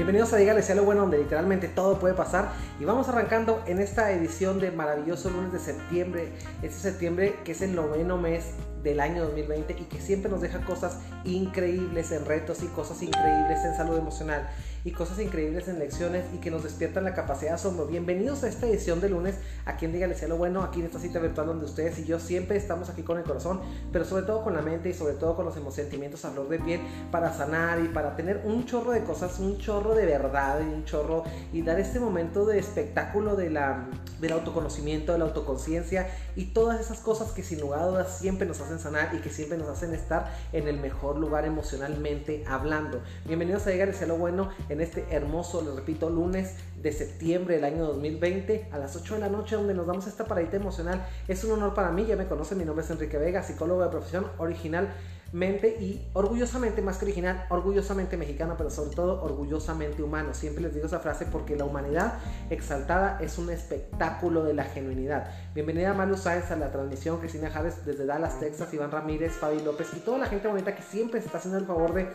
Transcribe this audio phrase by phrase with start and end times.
[0.00, 2.52] Bienvenidos a Dígale sea lo bueno, donde literalmente todo puede pasar.
[2.80, 6.32] Y vamos arrancando en esta edición de maravilloso lunes de septiembre.
[6.62, 10.64] Este septiembre que es el noveno mes del año 2020 y que siempre nos deja
[10.64, 14.48] cosas increíbles en retos y cosas increíbles en salud emocional
[14.84, 17.86] y cosas increíbles en lecciones y que nos despiertan la capacidad de asombro.
[17.86, 19.36] Bienvenidos a esta edición de lunes,
[19.66, 22.18] aquí en Dígale sea lo bueno, aquí en esta cita virtual donde ustedes y yo
[22.18, 23.60] siempre estamos aquí con el corazón,
[23.92, 26.58] pero sobre todo con la mente y sobre todo con los sentimientos a flor de
[26.58, 30.72] piel para sanar y para tener un chorro de cosas, un chorro de verdad y
[30.72, 33.86] un chorro y dar este momento de espectáculo de la,
[34.20, 38.46] del autoconocimiento, de la autoconciencia y todas esas cosas que sin lugar a dudas siempre
[38.46, 43.02] nos hacen sanar y que siempre nos hacen estar en el mejor lugar emocionalmente hablando.
[43.26, 47.64] Bienvenidos a Dígale sea lo bueno en este hermoso, les repito, lunes de septiembre del
[47.64, 51.04] año 2020 a las 8 de la noche donde nos damos esta paradita emocional.
[51.26, 53.88] Es un honor para mí, ya me conocen, mi nombre es Enrique Vega, psicólogo de
[53.88, 60.34] profesión originalmente y orgullosamente, más que original, orgullosamente mexicano, pero sobre todo orgullosamente humano.
[60.34, 65.32] Siempre les digo esa frase porque la humanidad exaltada es un espectáculo de la genuinidad.
[65.52, 69.60] Bienvenida a Malu Sáenz a la transmisión, Cristina Javes desde Dallas, Texas, Iván Ramírez, Fabi
[69.62, 72.08] López y toda la gente bonita que siempre está haciendo el favor de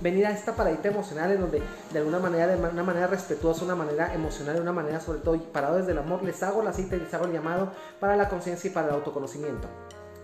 [0.00, 3.74] venir a esta paradita emocional en donde de alguna manera, de una manera respetuosa, una
[3.74, 6.96] manera emocional, de una manera sobre todo parado desde el amor, les hago la cita
[6.96, 9.68] y les hago el llamado para la conciencia y para el autoconocimiento.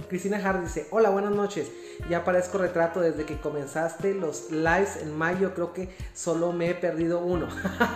[0.09, 1.71] Cristina Hart dice, hola, buenas noches.
[2.11, 5.55] Ya aparezco retrato desde que comenzaste los lives en mayo.
[5.55, 7.47] Creo que solo me he perdido uno.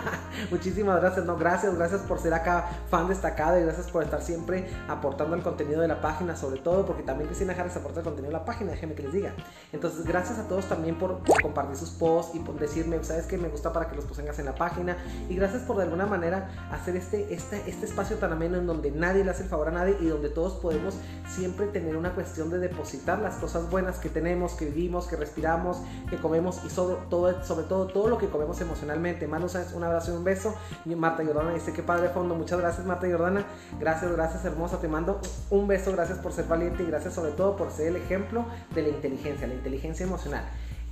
[0.51, 1.25] Muchísimas gracias.
[1.25, 5.43] No, gracias, gracias por ser acá fan destacado y gracias por estar siempre aportando el
[5.43, 8.45] contenido de la página, sobre todo porque también Cristina Harris aporta el contenido de la
[8.45, 9.33] página, déjenme que les diga.
[9.73, 13.49] Entonces, gracias a todos también por, compartir sus posts y por decirme, sabes que me
[13.49, 14.97] gusta para que los pongas en la página.
[15.29, 18.91] Y gracias por de alguna manera hacer este, este, este espacio tan ameno en donde
[18.91, 20.95] nadie le hace el favor a nadie y donde todos podemos
[21.27, 25.77] siempre tener una cuestión de depositar las cosas buenas que tenemos, que vivimos, que respiramos,
[26.09, 29.27] que comemos y sobre todo, sobre todo todo lo que comemos emocionalmente.
[29.27, 30.55] Manu un abrazo y un beso.
[30.85, 32.35] Y Marta Jordana dice que padre fondo.
[32.35, 33.45] Muchas gracias Marta Jordana.
[33.79, 34.79] Gracias, gracias hermosa.
[34.79, 35.19] Te mando
[35.49, 35.91] un beso.
[35.91, 38.45] Gracias por ser valiente y gracias sobre todo por ser el ejemplo
[38.75, 40.43] de la inteligencia, la inteligencia emocional.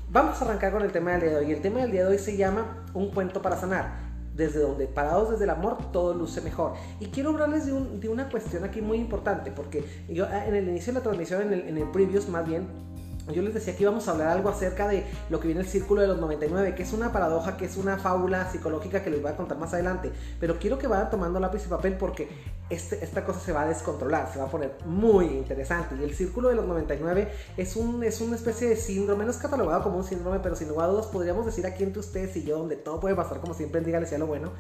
[0.10, 1.52] Vamos a arrancar con el tema del día de hoy.
[1.52, 4.07] El tema del día de hoy se llama Un cuento para sanar
[4.38, 6.74] desde donde parados desde el amor todo luce mejor.
[7.00, 10.94] Y quiero hablarles de, de una cuestión aquí muy importante, porque yo en el inicio
[10.94, 12.68] de la transmisión, en el, en el previous más bien,
[13.34, 16.02] yo les decía que íbamos a hablar algo acerca de lo que viene el círculo
[16.02, 19.32] de los 99, que es una paradoja, que es una fábula psicológica que les voy
[19.32, 20.12] a contar más adelante.
[20.40, 22.30] Pero quiero que vayan tomando lápiz y papel porque
[22.70, 25.96] este, esta cosa se va a descontrolar, se va a poner muy interesante.
[26.00, 29.38] Y el círculo de los 99 es, un, es una especie de síndrome, no es
[29.38, 32.44] catalogado como un síndrome, pero sin lugar a dudas podríamos decir aquí entre ustedes y
[32.44, 34.52] yo, donde todo puede pasar, como siempre, dígale sea lo bueno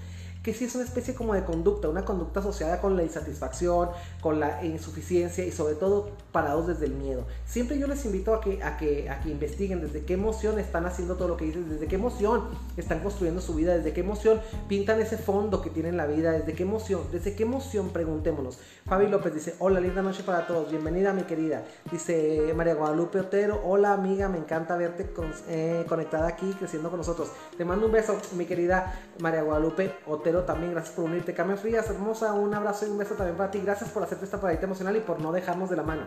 [0.47, 3.90] que sí es una especie como de conducta, una conducta asociada con la insatisfacción,
[4.22, 7.25] con la insuficiencia y sobre todo parados desde el miedo.
[7.46, 10.86] Siempre yo les invito a que, a que, a que investiguen desde qué emoción están
[10.86, 12.46] haciendo todo lo que dicen, desde qué emoción
[12.78, 16.53] están construyendo su vida, desde qué emoción pintan ese fondo que tienen la vida, desde
[16.53, 18.57] qué emoción, desde qué emoción preguntémonos.
[18.88, 21.62] Fabi López dice, hola, linda noche para todos, bienvenida mi querida.
[21.92, 25.12] Dice María Guadalupe Otero, hola amiga, me encanta verte
[25.50, 27.30] eh, conectada aquí, creciendo con nosotros.
[27.58, 31.34] Te mando un beso, mi querida María Guadalupe Otero también gracias por unirte.
[31.34, 33.59] Carmen Frías, hermosa, un abrazo y un beso también para ti.
[33.59, 36.04] Gracias por hacerte esta paradita emocional y por no dejarnos de la mano.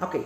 [0.00, 0.16] Ok,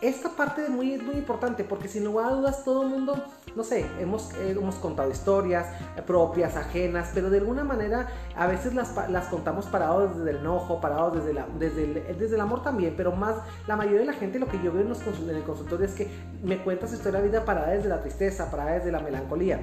[0.00, 3.24] esta parte es muy, muy importante porque sin lugar a dudas todo el mundo,
[3.56, 5.66] no sé, hemos, eh, hemos contado historias
[6.06, 10.80] propias, ajenas, pero de alguna manera a veces las, las contamos parados desde el enojo,
[10.80, 13.36] parados desde, la, desde, el, desde el amor también, pero más
[13.66, 15.94] la mayoría de la gente lo que yo veo en, los, en el consultorio es
[15.94, 16.08] que
[16.42, 19.60] me cuenta su historia de vida parada desde la tristeza, parada desde la melancolía.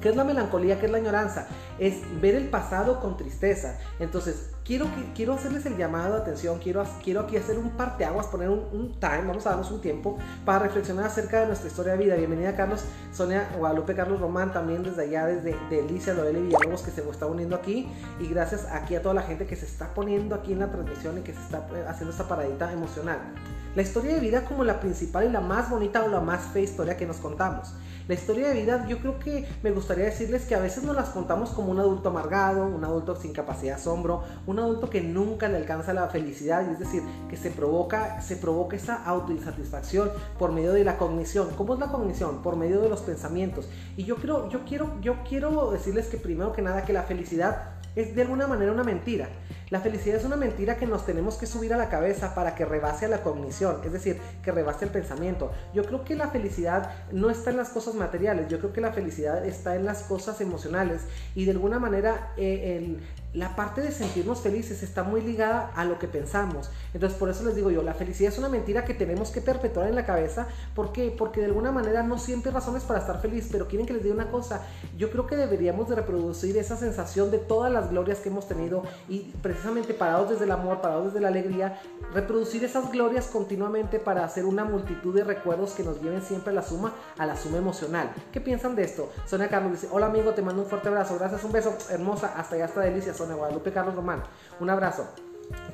[0.00, 0.78] ¿Qué es la melancolía?
[0.78, 1.48] ¿Qué es la añoranza?
[1.78, 3.78] Es ver el pasado con tristeza.
[3.98, 8.48] Entonces, quiero, quiero hacerles el llamado de atención, quiero, quiero aquí hacer un parteaguas, poner
[8.48, 12.14] un, time, vamos a darnos un tiempo para reflexionar acerca de nuestra historia de vida.
[12.14, 17.08] Bienvenida Carlos, Sonia Guadalupe, Carlos Román, también desde allá, desde de Alicia Villalobos que se
[17.08, 17.88] está uniendo aquí.
[18.20, 21.18] Y gracias aquí a toda la gente que se está poniendo aquí en la transmisión
[21.18, 23.18] y que se está eh, haciendo esta paradita emocional.
[23.74, 26.62] La historia de vida como la principal y la más bonita o la más fea
[26.62, 27.74] historia que nos contamos.
[28.08, 31.10] La historia de vida, yo creo que me gustaría decirles que a veces nos las
[31.10, 35.46] contamos como un adulto amargado, un adulto sin capacidad de asombro, un adulto que nunca
[35.46, 40.72] le alcanza la felicidad, es decir, que se provoca, se provoca esa autoinsatisfacción por medio
[40.72, 41.50] de la cognición.
[41.54, 42.42] ¿Cómo es la cognición?
[42.42, 43.68] Por medio de los pensamientos.
[43.98, 47.77] Y yo creo, yo quiero, yo quiero decirles que primero que nada que la felicidad
[47.98, 49.28] es de alguna manera una mentira.
[49.70, 52.64] La felicidad es una mentira que nos tenemos que subir a la cabeza para que
[52.64, 55.50] rebase a la cognición, es decir, que rebase el pensamiento.
[55.74, 58.92] Yo creo que la felicidad no está en las cosas materiales, yo creo que la
[58.92, 61.02] felicidad está en las cosas emocionales
[61.34, 62.98] y de alguna manera eh,
[63.38, 66.70] la parte de sentirnos felices está muy ligada a lo que pensamos.
[66.92, 69.86] Entonces, por eso les digo yo, la felicidad es una mentira que tenemos que perpetuar
[69.86, 70.48] en la cabeza.
[70.74, 71.14] ¿Por qué?
[71.16, 74.14] Porque de alguna manera no siempre razones para estar feliz, pero quieren que les diga
[74.14, 74.62] una cosa.
[74.96, 78.82] Yo creo que deberíamos de reproducir esa sensación de todas las glorias que hemos tenido
[79.08, 81.80] y precisamente parados desde el amor, parados desde la alegría,
[82.12, 86.54] reproducir esas glorias continuamente para hacer una multitud de recuerdos que nos lleven siempre a
[86.54, 88.10] la suma, a la suma emocional.
[88.32, 89.12] ¿Qué piensan de esto?
[89.26, 92.56] Sonia Carlos dice, hola amigo, te mando un fuerte abrazo, gracias, un beso, hermosa, hasta
[92.56, 94.22] allá está delicia, Guadalupe Carlos Román,
[94.60, 95.08] un abrazo.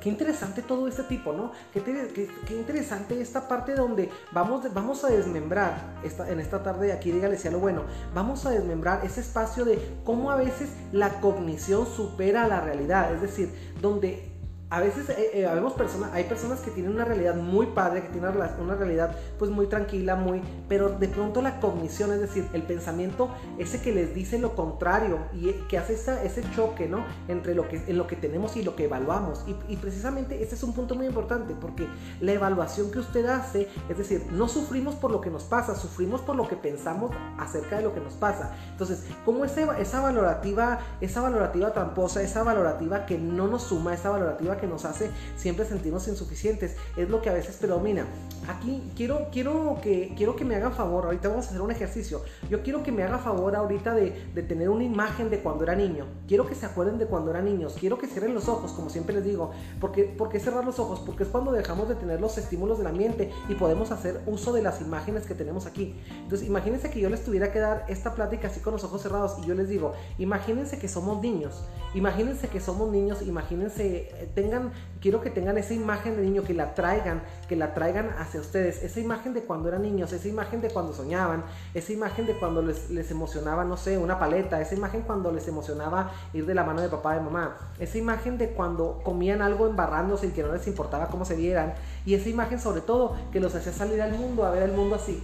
[0.00, 1.50] Qué interesante todo este tipo, ¿no?
[1.72, 7.36] Qué, interesante esta parte donde vamos, vamos a desmembrar esta, en esta tarde, aquí dígale
[7.38, 7.82] si a lo bueno,
[8.14, 13.22] vamos a desmembrar ese espacio de cómo a veces la cognición supera la realidad, es
[13.22, 14.33] decir, donde
[14.74, 18.30] a veces eh, eh personas, hay personas que tienen una realidad muy padre, que tienen
[18.34, 23.30] una, realidad pues muy tranquila, muy, pero de pronto la cognición, es decir, el pensamiento,
[23.56, 27.04] ese que les dice lo contrario y que hace ese choque, ¿no?
[27.28, 29.44] Entre lo que, en lo que tenemos y lo que evaluamos.
[29.46, 31.86] Y, y, precisamente este es un punto muy importante porque
[32.20, 36.20] la evaluación que usted hace, es decir, no sufrimos por lo que nos pasa, sufrimos
[36.20, 38.56] por lo que pensamos acerca de lo que nos pasa.
[38.72, 44.10] Entonces, como esa, esa valorativa, esa valorativa tramposa, esa valorativa que no nos suma, esa
[44.10, 46.76] valorativa que nos hace siempre sentirnos insuficientes.
[46.96, 48.06] Es lo que a veces predomina.
[48.48, 52.22] Aquí quiero, quiero, que, quiero que me hagan favor, ahorita vamos a hacer un ejercicio.
[52.50, 54.10] Yo quiero que me haga favor ahorita de,
[54.46, 56.06] tener una imagen de cuando era niño.
[56.28, 57.76] Quiero que se acuerden de cuando eran niños.
[57.78, 59.52] Quiero que cierren los ojos, como siempre les digo.
[59.80, 61.00] porque ¿Por qué cerrar los ojos?
[61.00, 64.62] Porque es cuando dejamos de tener los estímulos del ambiente y podemos hacer uso de
[64.62, 65.94] las imágenes que tenemos aquí.
[66.22, 69.36] Entonces, imagínense que yo les tuviera que dar esta plática así con los ojos cerrados
[69.42, 71.64] y yo les digo, imagínense que somos niños.
[71.94, 74.72] Imagínense que somos niños, imagínense, eh, tengan
[75.04, 78.82] quiero que tengan esa imagen de niño, que la traigan, que la traigan hacia ustedes,
[78.82, 81.44] esa imagen de cuando eran niños, esa imagen de cuando soñaban,
[81.74, 86.10] esa imagen de cuando les, emocionaba, no sé, una paleta, esa imagen cuando les emocionaba
[86.32, 90.28] ir de la mano de papá de mamá, esa imagen de cuando comían algo embarrándose
[90.28, 91.74] y que no les importaba cómo se vieran,
[92.06, 94.96] y esa imagen sobre todo que los hacía salir al mundo, a ver el mundo
[94.96, 95.22] así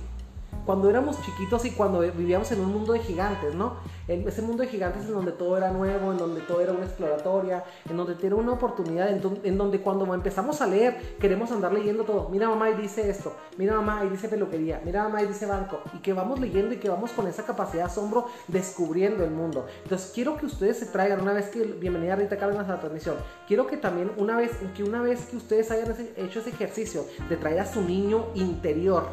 [0.67, 3.77] cuando éramos chiquitos y cuando vivíamos en un mundo de gigantes, ¿no?
[4.09, 7.65] ese mundo de gigantes en donde todo era nuevo, en donde todo era una exploratoria,
[7.89, 12.29] en donde tiene una oportunidad, en, donde cuando empezamos a leer queremos andar leyendo todo.
[12.29, 15.81] Mira mamá y dice esto, mira mamá y dice peluquería, mira mamá y dice banco,
[15.95, 19.67] y que vamos leyendo y que vamos con esa capacidad de asombro descubriendo el mundo.
[19.85, 23.17] Entonces quiero que ustedes se traigan una vez que, bienvenida Rita Cárdenas a la transmisión,
[23.47, 27.37] quiero que también una vez, que una vez que ustedes hayan hecho ese ejercicio de
[27.37, 29.07] traer a su niño interior,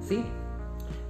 [0.00, 0.24] ¿sí?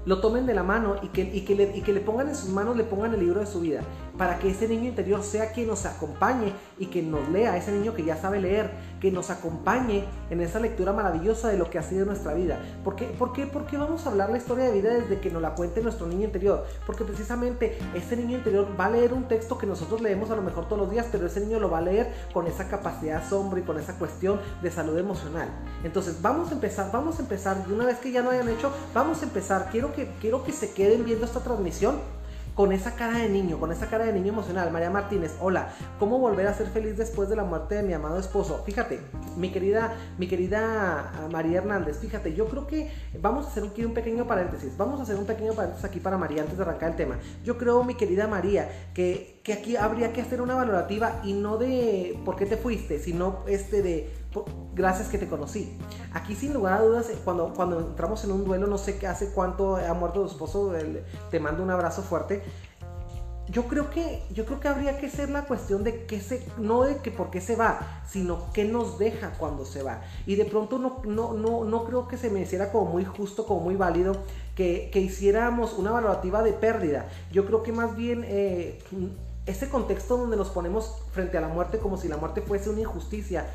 [0.08, 2.48] Lo tomen de la mano y que, y que, y que le pongan en sus
[2.48, 3.82] manos, le pongan el libro de su vida,
[4.18, 7.94] para que ese niño interior sea quien nos acompañe y que nos lea, ese niño
[7.94, 8.70] que ya sabe leer,
[9.00, 12.60] que nos acompañe en esa lectura maravillosa de lo que ha sido nuestra vida.
[12.84, 13.06] ¿Por qué,
[13.46, 16.24] por vamos a hablar la historia de vida desde que nos la cuente nuestro niño
[16.24, 16.66] interior?
[16.84, 20.42] Porque precisamente ese niño interior va a leer un texto que nosotros leemos a lo
[20.42, 23.24] mejor todos los días, pero ese niño lo va a leer con esa capacidad de
[23.24, 25.48] asombro y con esa cuestión de salud emocional.
[25.84, 28.72] Entonces vamos a empezar, vamos a empezar, y una vez que ya lo hayan hecho,
[28.92, 29.68] vamos a empezar.
[29.70, 32.17] Quiero que quiero que se queden viendo esta transmisión
[32.58, 34.72] con esa cara de niño, con esa cara de niño emocional.
[34.72, 35.68] María Martínez, hola,
[36.00, 38.64] ¿cómo volver a ser feliz después de la muerte de mi amado esposo?
[38.66, 38.98] Fíjate,
[39.36, 42.90] mi querida, mi querida ah, María Hernández, fíjate, yo creo que
[43.22, 46.18] vamos a hacer aquí un pequeño paréntesis, vamos a hacer un pequeño paréntesis aquí para
[46.18, 47.20] María antes de arrancar el tema.
[47.44, 51.58] Yo creo, mi querida María, que, que aquí habría que hacer una valorativa y no
[51.58, 54.10] de por qué te fuiste, sino este de
[54.74, 55.76] gracias que te conocí.
[56.12, 59.06] Aquí sin lugar a dudas, eh, cuando, cuando entramos en un duelo, no sé qué
[59.06, 60.72] hace cuánto ha muerto tu esposo,
[61.30, 62.42] te mando un abrazo fuerte.
[63.50, 66.82] Yo creo que yo creo que habría que ser la cuestión de que se no
[66.82, 70.02] de que por qué se va, sino qué nos deja cuando se va.
[70.26, 73.46] Y de pronto no, no, no, no creo que se me hiciera como muy justo,
[73.46, 74.16] como muy válido
[74.54, 77.08] que, que hiciéramos una valorativa de pérdida.
[77.32, 78.80] Yo creo que más bien eh,
[79.48, 82.80] ese contexto donde nos ponemos frente a la muerte como si la muerte fuese una
[82.80, 83.46] injusticia,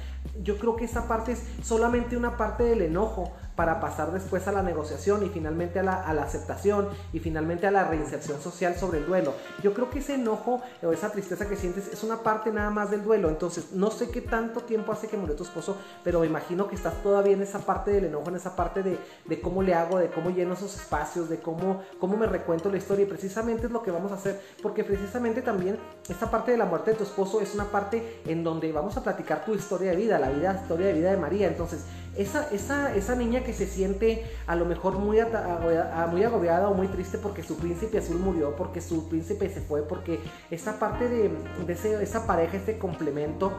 [0.41, 4.51] yo creo que esa parte es solamente una parte del enojo para pasar después a
[4.51, 9.05] la negociación y finalmente a la, aceptación y finalmente a la reinserción social sobre el
[9.05, 9.33] duelo.
[9.61, 12.91] Yo creo que ese enojo o esa tristeza que sientes es una parte nada más
[12.91, 13.29] del duelo.
[13.29, 16.75] Entonces, no sé qué tanto tiempo hace que murió tu esposo, pero me imagino que
[16.75, 19.99] estás todavía en esa parte del enojo, en esa parte de, de cómo le hago,
[19.99, 23.05] de cómo lleno esos espacios, de cómo, cómo me recuento la historia.
[23.05, 25.77] Y precisamente es lo que vamos a hacer, porque precisamente también
[26.09, 29.03] esta parte de la muerte de tu esposo es una parte en donde vamos a
[29.03, 31.47] platicar tu historia de vida, la vida, historia de vida de María.
[31.47, 36.87] Entonces, esa, esa, esa niña que se siente a lo mejor muy, agobiada o muy
[36.87, 40.19] triste porque su príncipe azul murió, porque su príncipe se fue, porque
[40.51, 41.29] esa parte de,
[41.65, 43.51] de esa pareja, este complemento,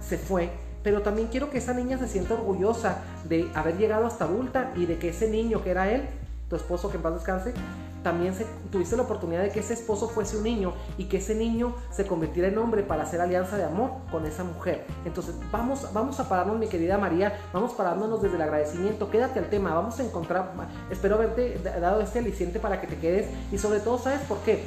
[0.00, 0.50] se fue.
[0.82, 4.86] Pero también quiero que esa niña se sienta orgullosa de haber llegado hasta adulta y
[4.86, 6.08] de que ese niño que era él,
[6.48, 7.52] tu esposo que en paz descanse,
[8.02, 11.34] también se, tuviste la oportunidad de que ese esposo fuese un niño y que ese
[11.34, 14.84] niño se convirtiera en hombre para hacer alianza de amor con esa mujer.
[15.04, 19.10] Entonces, vamos, vamos a pararnos, mi querida María, vamos parándonos desde el agradecimiento.
[19.10, 20.52] Quédate al tema, vamos a encontrar,
[20.90, 24.64] espero haberte dado este aliciente para que te quedes y sobre todo, ¿sabes por qué?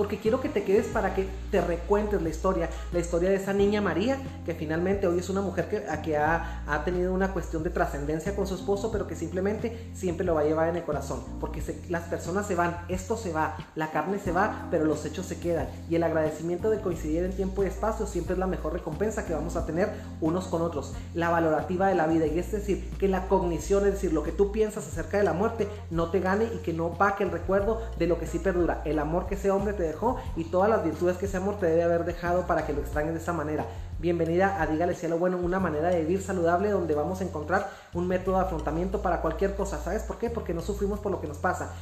[0.00, 3.52] Porque quiero que te quedes para que te recuentes la historia, la historia de esa
[3.52, 4.16] niña María,
[4.46, 8.34] que finalmente hoy es una mujer que, que ha, ha, tenido una cuestión de trascendencia
[8.34, 11.62] con su esposo, pero que simplemente siempre lo va a llevar en el corazón, porque
[11.90, 15.38] las personas se van, esto se va, la carne se va, pero los hechos se
[15.38, 19.26] quedan, y el agradecimiento de coincidir en tiempo y espacio siempre es la mejor recompensa
[19.26, 19.90] que vamos a tener
[20.22, 23.92] unos con otros, la valorativa de la vida, y es decir, que la cognición, es
[23.92, 26.86] decir, lo que tú piensas acerca de la muerte, no te gane y que no
[26.86, 29.89] opaque el recuerdo de lo que sí perdura, el amor que ese hombre te
[30.36, 33.14] y todas las virtudes que ese amor te debe haber dejado para que lo extrañes
[33.14, 33.66] de esa manera.
[34.00, 38.08] Bienvenida a Dígale Cielo Bueno, una manera de vivir saludable donde vamos a encontrar un
[38.08, 39.78] método de afrontamiento para cualquier cosa.
[39.78, 40.30] ¿Sabes por qué?
[40.30, 41.74] Porque no sufrimos por lo que nos pasa.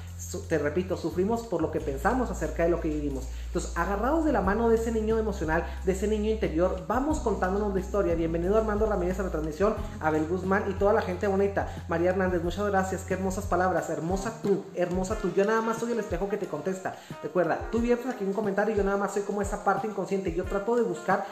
[0.48, 3.28] Te repito, sufrimos por lo que pensamos acerca de lo que vivimos.
[3.46, 7.72] Entonces, agarrados de la mano de ese niño emocional, de ese niño interior, vamos contándonos
[7.72, 8.16] la historia.
[8.16, 11.68] Bienvenido Armando Ramírez a la transmisión, Abel Guzmán y toda la gente bonita.
[11.86, 13.02] María Hernández, muchas gracias.
[13.02, 13.90] Qué hermosas palabras.
[13.90, 15.30] Hermosa tú, hermosa tú.
[15.36, 16.96] Yo nada más soy el espejo que te contesta.
[17.22, 20.34] Recuerda, tú viertes aquí un comentario y yo nada más soy como esa parte inconsciente.
[20.34, 21.24] Yo trato de buscar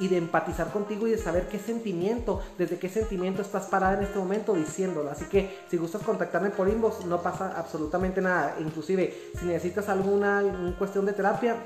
[0.00, 4.04] y de empatizar contigo y de saber qué sentimiento, desde qué sentimiento estás parada en
[4.04, 5.10] este momento diciéndolo.
[5.10, 8.56] Así que si gustas contactarme por inbox, no pasa absolutamente nada.
[8.58, 10.42] Inclusive, si necesitas alguna
[10.78, 11.56] cuestión de terapia,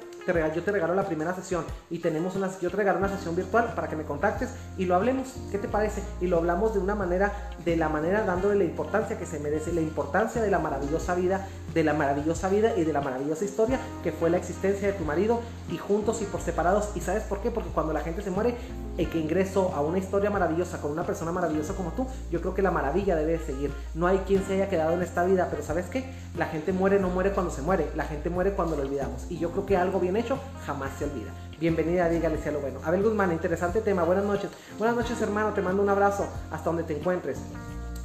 [0.52, 3.72] yo te regalo la primera sesión y tenemos una, yo te regalo una sesión virtual
[3.76, 5.34] para que me contactes y lo hablemos.
[5.52, 6.02] ¿Qué te parece?
[6.20, 9.72] Y lo hablamos de una manera, de la manera dándole la importancia que se merece,
[9.72, 11.46] la importancia de la maravillosa vida,
[11.76, 15.04] de la maravillosa vida y de la maravillosa historia que fue la existencia de tu
[15.04, 16.88] marido y juntos y por separados.
[16.94, 17.50] ¿Y sabes por qué?
[17.50, 18.54] Porque cuando la gente se muere,
[18.96, 22.54] el que ingresó a una historia maravillosa con una persona maravillosa como tú, yo creo
[22.54, 23.70] que la maravilla debe seguir.
[23.94, 26.10] No hay quien se haya quedado en esta vida, pero ¿sabes qué?
[26.34, 29.30] La gente muere, no muere cuando se muere, la gente muere cuando lo olvidamos.
[29.30, 31.30] Y yo creo que algo bien hecho jamás se olvida.
[31.60, 32.80] Bienvenida, dígale sea lo bueno.
[32.84, 34.04] Abel Guzmán, interesante tema.
[34.04, 34.48] Buenas noches.
[34.78, 35.52] Buenas noches, hermano.
[35.52, 37.38] Te mando un abrazo hasta donde te encuentres.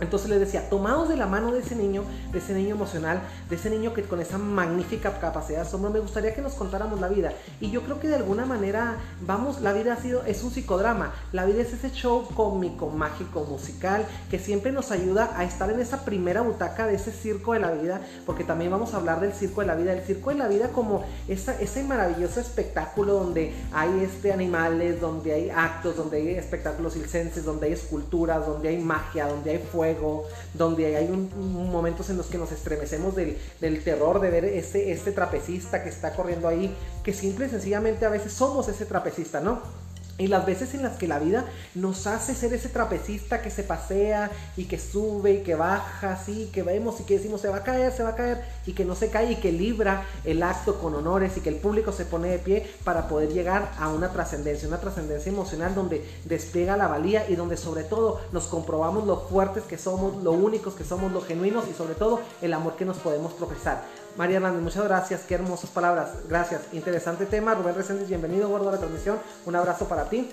[0.02, 3.56] Entonces le decía, tomados de la mano de ese niño, de ese niño emocional, de
[3.56, 7.08] ese niño que con esa magnífica capacidad de asombro, me gustaría que nos contáramos la
[7.08, 7.34] vida.
[7.60, 11.14] Y yo creo que de alguna manera, vamos, la vida ha sido, es un psicodrama.
[11.32, 15.80] La vida es ese show cómico, mágico, musical, que siempre nos ayuda a estar en
[15.80, 19.34] esa primera butaca de ese circo de la vida, porque también vamos a hablar del
[19.34, 23.54] circo de la vida, el circo de la vida como esa, ese maravilloso espectáculo donde
[23.72, 28.80] hay este animales, donde hay actos, donde hay espectáculos circenses, donde hay esculturas, donde hay
[28.80, 29.91] magia, donde hay fuego
[30.54, 31.30] donde hay un,
[31.72, 33.38] momentos en los que nos estremecemos del,
[33.84, 38.10] terror de ver este, este trapecista que está corriendo ahí, que simple y sencillamente a
[38.10, 39.81] veces somos ese trapecista, ¿no?
[40.22, 43.64] Y las veces en las que la vida nos hace ser ese trapecista que se
[43.64, 47.58] pasea y que sube y que baja, así, que vemos y que decimos se va
[47.58, 50.44] a caer, se va a caer y que no se cae y que libra el
[50.44, 53.90] acto con honores y que el público se pone de pie para poder llegar a
[53.90, 59.08] una trascendencia, una trascendencia emocional donde despliega la valía y donde sobre todo nos comprobamos
[59.08, 62.76] lo fuertes que somos, lo únicos que somos, lo genuinos y sobre todo el amor
[62.76, 63.82] que nos podemos profesar.
[64.18, 66.62] María Hernández, muchas gracias, qué hermosas palabras, gracias.
[66.74, 70.30] Interesante tema, Rubén Reséndiz, bienvenido, gordo a la transmisión, un abrazo para ti.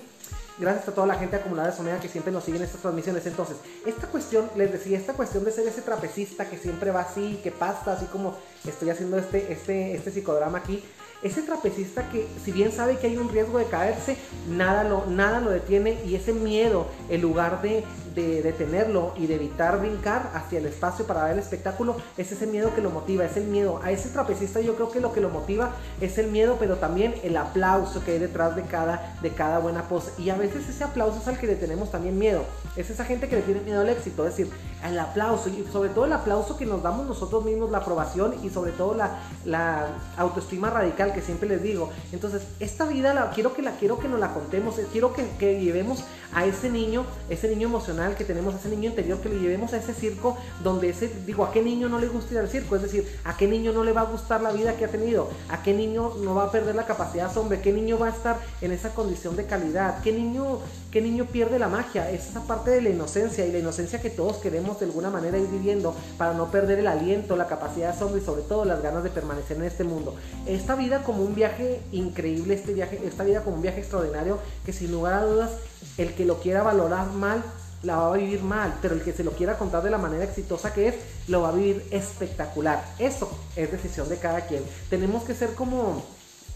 [0.57, 3.25] Gracias a toda la gente acumulada de Someda que siempre nos sigue en estas transmisiones.
[3.25, 3.55] Entonces,
[3.85, 7.51] esta cuestión, les decía, esta cuestión de ser ese trapecista que siempre va así, que
[7.51, 10.83] pasa, así como estoy haciendo este, este, este psicodrama aquí,
[11.21, 15.39] ese trapecista que si bien sabe que hay un riesgo de caerse, nada lo, nada
[15.39, 17.83] lo detiene y ese miedo, en lugar de,
[18.15, 22.47] de detenerlo y de evitar brincar hacia el espacio para ver el espectáculo, es ese
[22.47, 23.79] miedo que lo motiva, es el miedo.
[23.83, 27.15] A ese trapecista yo creo que lo que lo motiva es el miedo, pero también
[27.23, 30.11] el aplauso que hay detrás de cada, de cada buena pose.
[30.17, 32.43] Y a veces ese aplauso es al que le tenemos también miedo.
[32.75, 34.53] Es esa gente que le tiene miedo al éxito, es decir,
[34.85, 38.49] el aplauso y sobre todo el aplauso que nos damos nosotros mismos, la aprobación y
[38.49, 41.89] sobre todo la, la autoestima radical que siempre les digo.
[42.11, 45.59] Entonces, esta vida la quiero que la quiero que nos la contemos, quiero que, que
[45.61, 49.73] llevemos a ese niño, ese niño emocional que tenemos, ese niño interior, que le llevemos
[49.73, 52.75] a ese circo donde ese, digo, ¿a qué niño no le gusta ir al circo?
[52.75, 55.29] Es decir, ¿a qué niño no le va a gustar la vida que ha tenido?
[55.49, 57.59] ¿A qué niño no va a perder la capacidad asombro?
[57.61, 60.01] ¿Qué niño va a estar en esa condición de calidad?
[60.01, 60.59] ¿Qué niño,
[60.91, 62.09] qué niño pierde la magia?
[62.11, 65.37] Es esa parte de la inocencia y la inocencia que todos queremos de alguna manera
[65.37, 68.81] ir viviendo para no perder el aliento, la capacidad de asombro y sobre todo las
[68.81, 70.15] ganas de permanecer en este mundo.
[70.45, 74.73] Esta vida como un viaje increíble, este viaje, esta vida como un viaje extraordinario que
[74.73, 75.51] sin lugar a dudas
[75.99, 77.43] el que lo quiera valorar mal
[77.83, 80.23] la va a vivir mal, pero el que se lo quiera contar de la manera
[80.23, 80.95] exitosa que es,
[81.27, 82.83] lo va a vivir espectacular.
[82.99, 84.63] Eso es decisión de cada quien.
[84.89, 86.03] Tenemos que ser como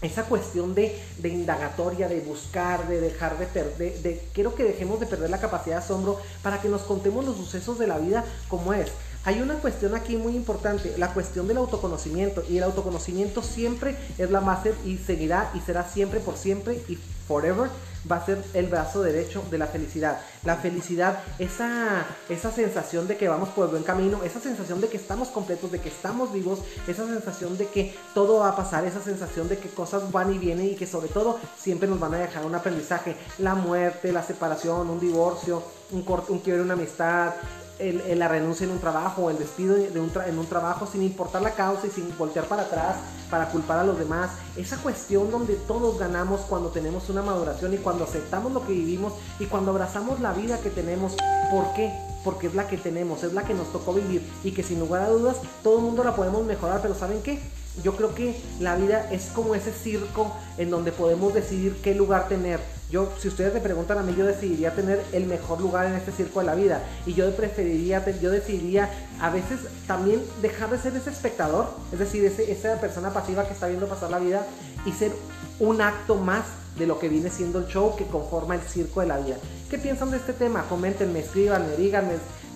[0.02, 5.06] esa cuestión de, indagatoria, de buscar, de dejar de perder, de, quiero que dejemos de
[5.06, 8.74] perder la capacidad de asombro para que nos contemos los sucesos de la vida como
[8.74, 8.90] es.
[9.24, 12.44] hay una cuestión aquí muy importante, la cuestión del autoconocimiento.
[12.50, 16.98] Y el autoconocimiento siempre es la base y seguirá y será siempre por siempre y
[17.26, 17.70] forever
[18.10, 20.20] va a ser el brazo derecho de la felicidad.
[20.44, 24.88] La felicidad, esa, esa sensación de que vamos por el buen camino, esa sensación de
[24.88, 28.84] que estamos completos, de que estamos vivos, esa sensación de que todo va a pasar,
[28.84, 32.14] esa sensación de que cosas van y vienen y que sobre todo siempre nos van
[32.14, 33.16] a dejar un aprendizaje.
[33.38, 37.34] La muerte, la separación, un divorcio, un, corte, un quiebre, una amistad,
[37.78, 41.42] el, la renuncia en un trabajo, el despido de un en un trabajo sin importar
[41.42, 42.96] la causa y sin voltear para atrás
[43.30, 44.30] para culpar a los demás.
[44.56, 49.12] Esa cuestión donde todos ganamos cuando tenemos una maduración y cuando aceptamos lo que vivimos
[49.38, 51.16] y cuando abrazamos la vida que tenemos.
[51.50, 51.92] ¿Por qué?
[52.22, 55.02] Porque es la que tenemos, es la que nos tocó vivir y que sin lugar
[55.02, 57.40] a dudas todo el mundo la podemos mejorar, pero ¿saben qué?
[57.82, 62.28] Yo creo que la vida es como ese circo en donde podemos decidir qué lugar
[62.28, 62.60] tener.
[62.90, 66.12] Yo, si ustedes me preguntan a mí, yo decidiría tener el mejor lugar en este
[66.12, 66.82] circo de la vida.
[67.06, 68.90] Y yo preferiría, yo decidiría
[69.20, 73.54] a veces también dejar de ser ese espectador, es decir, ese, esa persona pasiva que
[73.54, 74.46] está viendo pasar la vida
[74.86, 75.10] y ser
[75.58, 76.44] un acto más
[76.78, 79.36] de lo que viene siendo el show que conforma el circo de la vida.
[79.70, 80.64] ¿Qué piensan de este tema?
[80.68, 82.14] Coméntenme, escríbanme, díganme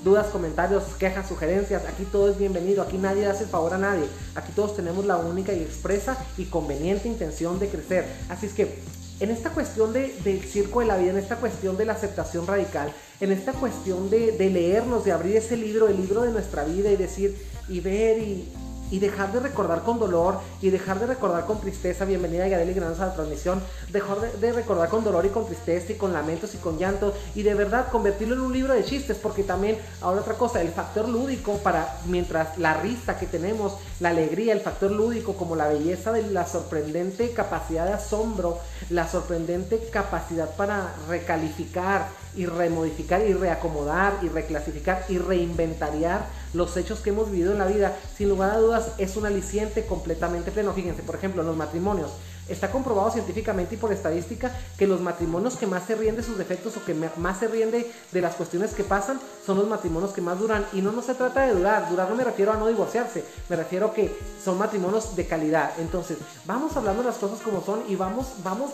[0.09, 1.85] dudas, comentarios, quejas, sugerencias.
[1.85, 2.83] Aquí todo es bienvenido.
[2.83, 4.05] Aquí nadie hace el favor a nadie.
[4.35, 8.07] Aquí todos tenemos la única y expresa y conveniente intención de crecer.
[8.31, 8.79] Así es que
[9.21, 12.47] en esta cuestión de, del circo de la vida, en esta cuestión de la aceptación
[12.47, 16.65] radical, en esta cuestión de, de leernos, de abrir ese libro, el libro de nuestra
[16.65, 17.37] vida y decir
[17.69, 18.49] y ver y,
[18.91, 22.05] y dejar de recordar con dolor y dejar de recordar con tristeza.
[22.05, 23.63] Bienvenida a Yareli Granos a la transmisión.
[23.93, 27.43] Dejar de, recordar con dolor y con tristeza y con lamentos y con llanto y
[27.43, 31.09] de verdad convertirlo en un libro de chistes porque también ahora otra cosa, el factor
[31.09, 36.13] lúdico para mientras la risa que tenemos, la alegría, el factor lúdico como la belleza
[36.13, 38.59] de la sorprendente capacidad de asombro,
[38.91, 47.01] la sorprendente capacidad para recalificar y remodificar y reacomodar y reclasificar y reinventariar los hechos
[47.01, 50.73] que hemos vivido en la vida, sin lugar a dudas es un aliciente completamente pleno.
[50.73, 52.13] Fíjense, por ejemplo, en los matrimonios.
[52.49, 56.39] Está comprobado científicamente y por estadística que los matrimonios que más se ríen de sus
[56.39, 57.93] defectos o que más se ríen de,
[58.23, 60.65] las cuestiones que pasan son los matrimonios que más duran.
[60.73, 61.91] Y no, no se trata de durar.
[61.91, 63.25] Durar no me refiero a no divorciarse.
[63.49, 65.73] Me refiero a que son matrimonios de calidad.
[65.79, 68.71] Entonces, vamos hablando de las cosas como son y vamos, vamos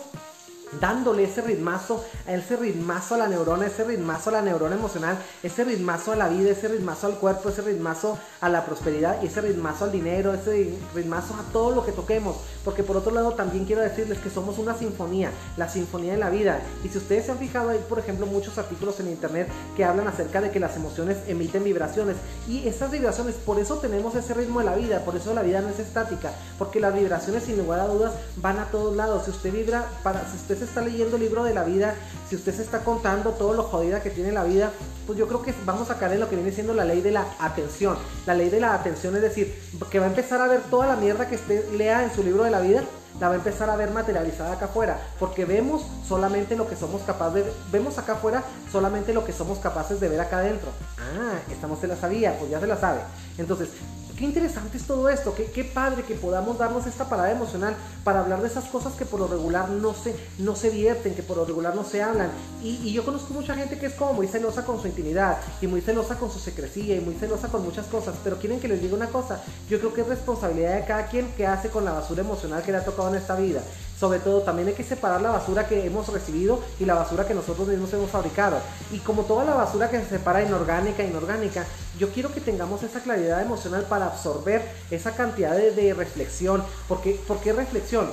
[0.79, 5.63] dándole ese ritmazo, ese ritmazo a la neurona, ese ritmazo a la neurona emocional, ese
[5.63, 9.41] ritmazo a la vida, ese ritmazo al cuerpo, ese ritmazo a la prosperidad y ese
[9.41, 12.37] ritmazo al dinero, ese ritmazo a todo lo que toquemos.
[12.63, 16.29] Porque por otro lado también quiero decirles que somos una sinfonía, la sinfonía de la
[16.29, 16.61] vida.
[16.83, 20.07] Y si ustedes se han fijado, hay por ejemplo muchos artículos en internet que hablan
[20.07, 22.17] acerca de que las emociones emiten vibraciones.
[22.47, 25.61] Y esas vibraciones, por eso tenemos ese ritmo de la vida, por eso la vida
[25.61, 29.25] no es estática, porque las vibraciones sin lugar a dudas van a todos lados.
[29.25, 31.95] Si usted vibra, para, si usted se está leyendo el libro de la vida,
[32.29, 34.71] si usted se está contando todo lo jodida que tiene la vida,
[35.05, 37.11] pues yo creo que vamos a caer en lo que viene siendo la ley de
[37.11, 37.97] la atención.
[38.25, 40.95] La ley de la atención es decir, que va a empezar a ver toda la
[40.95, 42.83] mierda que usted lea en su libro de la vida,
[43.19, 47.01] la va a empezar a ver materializada acá afuera, porque vemos solamente lo que somos
[47.03, 50.69] capaces de vemos acá afuera solamente lo que somos capaces de ver acá adentro.
[50.97, 52.99] Ah, esta no se la sabía, pues ya se la sabe.
[53.37, 53.69] Entonces,
[54.17, 57.75] Qué interesante es todo esto, qué, padre que podamos darnos esta parada emocional
[58.05, 61.21] para hablar de esas cosas que por lo regular no se, no se vierten, que
[61.21, 62.29] por lo regular no se hablan.
[62.63, 65.81] Y, yo conozco mucha gente que es como muy celosa con su intimidad y muy
[65.81, 68.95] celosa con su secrecía y muy celosa con muchas cosas, pero quieren que les diga
[68.95, 72.21] una cosa, yo creo que es responsabilidad de cada quien que hace con la basura
[72.21, 73.61] emocional que le ha tocado en esta vida.
[73.99, 77.33] Sobre todo también hay que separar la basura que hemos recibido y la basura que
[77.33, 78.57] nosotros mismos hemos fabricado.
[78.91, 81.65] Y como toda la basura que se separa inorgánica e inorgánica,
[81.97, 86.63] yo quiero que tengamos esa claridad emocional para absorber esa cantidad de, reflexión.
[86.89, 88.11] porque ¿Por qué reflexión?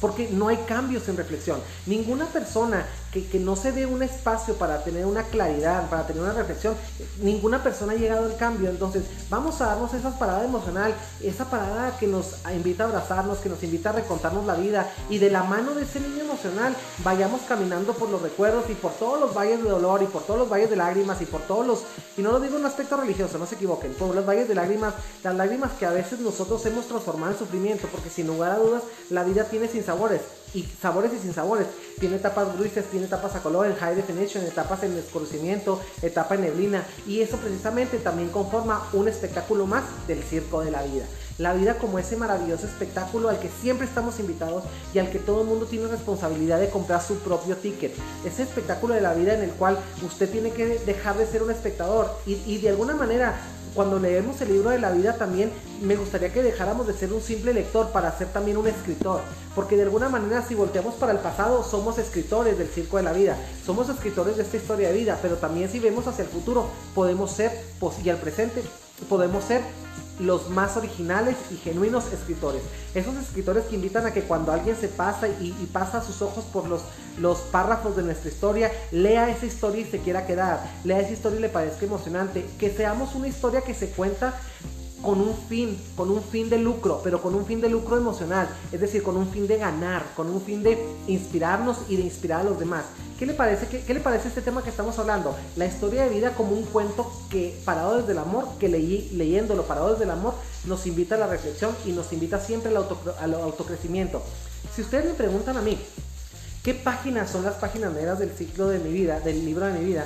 [0.00, 1.60] Porque no hay cambios en reflexión.
[1.86, 6.32] Ninguna persona que, no se dé un espacio para tener una claridad, para tener una
[6.32, 6.74] reflexión,
[7.20, 8.70] ninguna persona ha llegado al cambio.
[8.70, 13.50] Entonces, vamos a darnos esa parada emocional, esa parada que nos invita a abrazarnos, que
[13.50, 17.42] nos invita a recontarnos la vida y de la mano de ese niño emocional vayamos
[17.42, 20.48] caminando por los recuerdos y por todos los valles de dolor y por todos los
[20.48, 21.82] valles de lágrimas y por todos los,
[22.16, 24.54] y no lo digo en un aspecto religioso, no se equivoquen, por los valles de
[24.54, 28.58] lágrimas, las lágrimas que a veces nosotros hemos transformado en sufrimiento, porque sin lugar a
[28.58, 30.22] dudas la vida tiene sin sabores
[30.54, 31.66] y sabores y sin sabores.
[31.98, 36.42] Tiene etapas grises, tiene etapas a color en high definition, etapas en desconocimiento, etapa en
[36.42, 36.84] neblina.
[37.06, 41.04] Y eso precisamente también conforma un espectáculo más del circo de la vida.
[41.38, 45.42] La vida como ese maravilloso espectáculo al que siempre estamos invitados y al que todo
[45.42, 47.94] el mundo tiene responsabilidad de comprar su propio ticket.
[48.24, 51.50] Ese espectáculo de la vida en el cual usted tiene que dejar de ser un
[51.50, 53.34] espectador y de alguna manera
[53.74, 57.22] cuando leemos el libro de la vida también me gustaría que dejáramos de ser un
[57.22, 59.20] simple lector para ser también un escritor.
[59.54, 63.12] Porque de alguna manera si volteamos para el pasado somos escritores del circo de la
[63.12, 63.36] vida.
[63.64, 65.18] Somos escritores de esta historia de vida.
[65.22, 67.52] Pero también si vemos hacia el futuro podemos ser,
[68.04, 68.62] y al presente,
[69.08, 69.62] podemos ser
[70.18, 72.62] los más originales y genuinos escritores.
[72.94, 76.68] Esos escritores que invitan a que cuando alguien se pasa y, pasa sus ojos por
[76.68, 76.82] los,
[77.18, 81.38] los párrafos de nuestra historia, lea esa historia y se quiera quedar, lea esa historia
[81.38, 84.38] y le parezca emocionante, que seamos una historia que se cuenta
[85.02, 88.48] con un fin, con un fin de lucro, pero con un fin de lucro emocional,
[88.70, 92.42] es decir, con un fin de ganar, con un fin de inspirarnos y de inspirar
[92.42, 92.84] a los demás.
[93.22, 95.36] ¿Qué le parece, este tema que estamos hablando?
[95.54, 99.62] La historia de vida como un cuento que, parado desde el amor, que leí, leyéndolo
[99.62, 102.84] parado desde el amor, nos invita a la reflexión y nos invita siempre al,
[103.20, 104.24] al autocrecimiento.
[104.74, 105.78] Si ustedes me preguntan a mí,
[106.64, 109.84] ¿qué páginas son las páginas negras del ciclo de mi vida, del libro de mi
[109.84, 110.04] vida?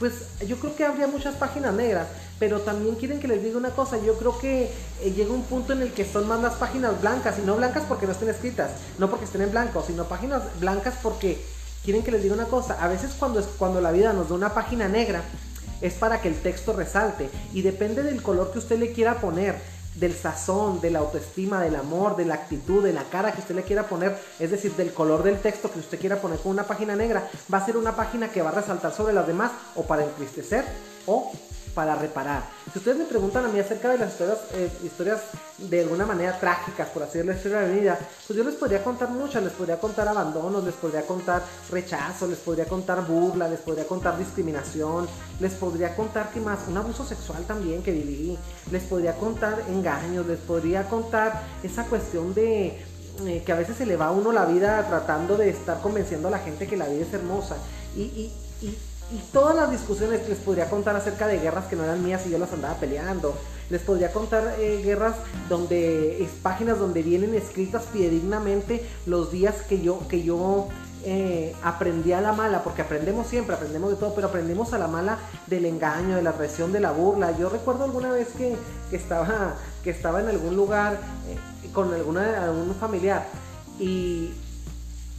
[0.00, 2.08] Pues yo creo que habría muchas páginas negras,
[2.40, 4.64] pero también quieren que les diga una cosa, yo creo que
[5.00, 7.84] eh, llega un punto en el que son más las páginas blancas, y no blancas
[7.88, 11.40] porque no estén escritas, no porque estén en blanco, sino páginas blancas porque
[11.88, 14.52] quieren que les diga una cosa, a veces cuando, cuando la vida nos da una
[14.52, 15.22] página negra,
[15.80, 19.56] es para que el texto resalte, y depende del color que usted le quiera poner,
[19.94, 23.54] del sazón, de la autoestima, del amor, de la actitud, de la cara que usted
[23.54, 26.64] le quiera poner, es decir, del color del texto que usted quiera poner con una
[26.64, 29.84] página negra, va a ser una página que va a resaltar sobre las demás o
[29.84, 30.66] para entristecer
[31.06, 31.32] o
[31.78, 32.42] para reparar.
[32.72, 35.20] Si ustedes me preguntan a mí acerca de las historias, eh, historias
[35.58, 38.82] de alguna manera trágicas, por así decirlo, historia de mi vida, pues yo les podría
[38.82, 43.60] contar muchas, les podría contar abandonos, les podría contar rechazo, les podría contar burla, les
[43.60, 45.06] podría contar discriminación,
[45.38, 48.36] les podría contar que más, un abuso sexual también que viví,
[48.72, 52.76] les podría contar engaños, les podría contar esa cuestión de
[53.24, 56.26] eh, que a veces se le va a uno la vida tratando de estar convenciendo
[56.26, 57.56] a la gente que la vida es hermosa.
[57.94, 58.76] Y, y, y,
[59.10, 62.30] y todas las discusiones les podría contar acerca de guerras que no eran mías y
[62.30, 63.34] yo las andaba peleando.
[63.70, 65.16] Les podría contar eh, guerras
[65.48, 70.68] donde es páginas donde vienen escritas fidedignamente los días que yo que yo
[71.04, 74.88] eh, aprendí a la mala, porque aprendemos siempre, aprendemos de todo, pero aprendemos a la
[74.88, 77.36] mala del engaño, de la traición, de la burla.
[77.38, 78.56] Yo recuerdo alguna vez que,
[78.90, 83.26] estaba, que estaba en algún lugar eh, con alguna, algún familiar
[83.78, 84.32] y,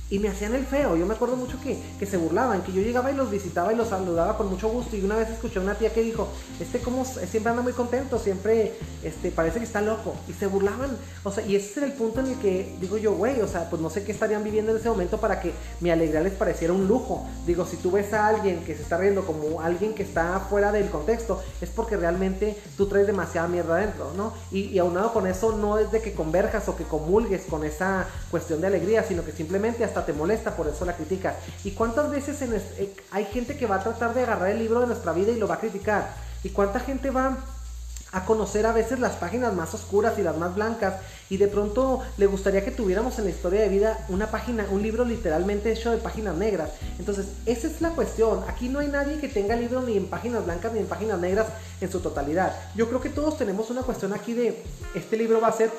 [0.09, 0.95] y me hacían el feo.
[0.95, 3.75] Yo me acuerdo mucho que, que, se burlaban, que yo llegaba y los visitaba y
[3.75, 4.95] los saludaba con mucho gusto.
[4.95, 6.27] Y una vez escuché a una tía que dijo,
[6.59, 10.15] este como siempre anda muy contento, siempre este, parece que está loco.
[10.27, 10.97] Y se burlaban.
[11.23, 13.69] O sea, y ese es el punto en el que digo yo, güey, o sea,
[13.69, 16.73] pues no sé qué estarían viviendo en ese momento para que mi alegría les pareciera
[16.73, 17.27] un lujo.
[17.45, 20.71] Digo, si tú ves a alguien que se está riendo como alguien que está fuera
[20.71, 24.33] del contexto, es porque realmente tú traes demasiada mierda adentro, ¿no?
[24.51, 28.07] Y, y aunado con eso, no es de que converjas o que comulgues con esa
[28.31, 32.09] cuestión de alegría, sino que simplemente hasta te molesta, por eso la critica ¿Y cuántas
[32.09, 35.31] veces eh, hay gente que va a tratar de agarrar el libro de nuestra vida
[35.31, 36.13] y lo va a criticar?
[36.43, 37.37] ¿Y cuánta gente va
[38.11, 40.95] a conocer a veces las páginas más oscuras y las más blancas
[41.29, 44.81] y de pronto le gustaría que tuviéramos en la historia de vida una página, un
[44.81, 46.71] libro literalmente hecho de páginas negras.
[46.97, 48.43] Entonces, esa es la cuestión.
[48.47, 51.47] Aquí no hay nadie que tenga libro ni en páginas blancas ni en páginas negras
[51.81, 52.55] en su totalidad.
[52.75, 54.63] Yo creo que todos tenemos una cuestión aquí de
[54.95, 55.69] este libro va a ser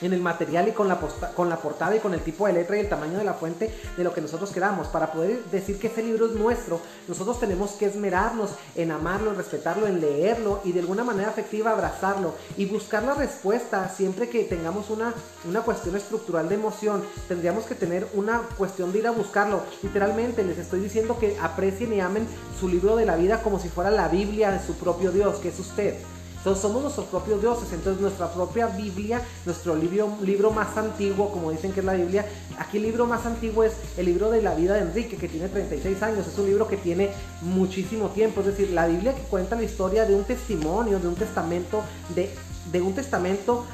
[0.00, 0.98] en el material y con la,
[1.34, 3.72] con la portada y con el tipo de letra y el tamaño de la fuente
[3.96, 4.88] de lo que nosotros queramos.
[4.88, 9.36] Para poder decir que ese libro es nuestro, nosotros tenemos que esmerarnos en amarlo, en
[9.36, 14.44] respetarlo, en leerlo y de alguna manera afectiva abrazarlo y buscar la respuesta siempre que
[14.44, 15.14] tengamos una,
[15.48, 17.02] una cuestión estructural de emoción.
[17.26, 19.62] Tendríamos que tener una cuestión de ir a buscarlo.
[19.82, 22.26] Literalmente les estoy diciendo que aprecien y amen
[22.58, 25.48] su libro de la vida como si fuera la Biblia de su propio Dios, que
[25.48, 25.96] es usted.
[26.38, 31.50] Entonces somos nuestros propios dioses, entonces nuestra propia Biblia, nuestro libro, libro más antiguo, como
[31.50, 32.26] dicen que es la Biblia,
[32.58, 35.48] aquí el libro más antiguo es el libro de la vida de Enrique, que tiene
[35.48, 37.10] 36 años, es un libro que tiene
[37.42, 41.16] muchísimo tiempo, es decir, la Biblia que cuenta la historia de un testimonio, de un
[41.16, 41.82] testamento,
[42.14, 42.30] de,
[42.70, 43.64] de un testamento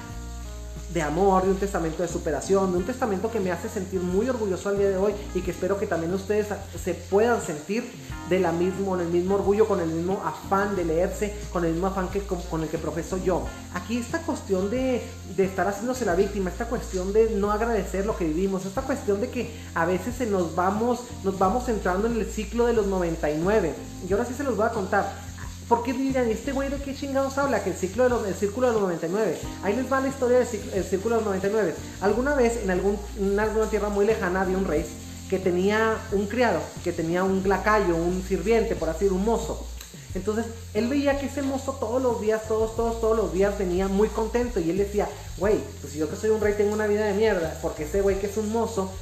[0.93, 4.29] de amor, de un testamento de superación, de un testamento que me hace sentir muy
[4.29, 6.47] orgulloso al día de hoy y que espero que también ustedes
[6.83, 7.85] se puedan sentir
[8.29, 11.73] de la mismo, con el mismo orgullo, con el mismo afán de leerse, con el
[11.73, 13.45] mismo afán que con, el que profeso yo.
[13.75, 15.03] Aquí esta cuestión de,
[15.37, 19.21] de, estar haciéndose la víctima, esta cuestión de no agradecer lo que vivimos, esta cuestión
[19.21, 22.87] de que a veces se nos vamos, nos vamos entrando en el ciclo de los
[22.87, 23.75] 99.
[24.09, 25.24] Y ahora sí se los voy a contar.
[25.69, 27.65] ¿Por qué dirían, este güey de qué chingados habla?
[27.65, 29.37] Que el, ciclo de los, círculo de los 99.
[29.63, 31.75] Ahí les va la historia del círculo de los 99.
[32.03, 34.85] Alguna vez en, algún, en alguna tierra muy lejana había un rey
[35.31, 39.67] que tenía un criado, que tenía un lacayo, un sirviente, por así decir, un mozo.
[40.15, 43.89] Entonces él veía que ese mozo todos los días, todos, todos, todos los días venía
[43.89, 46.87] muy contento y él decía, güey, pues si yo que soy un rey tengo una
[46.87, 48.93] vida de mierda, porque ese güey que es un mozo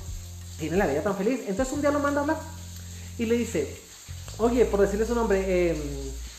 [0.58, 1.40] tiene la vida tan feliz.
[1.48, 2.38] Entonces un día lo manda a hablar
[3.18, 3.76] y le dice,
[4.38, 5.76] oye, por decirle su nombre, eh,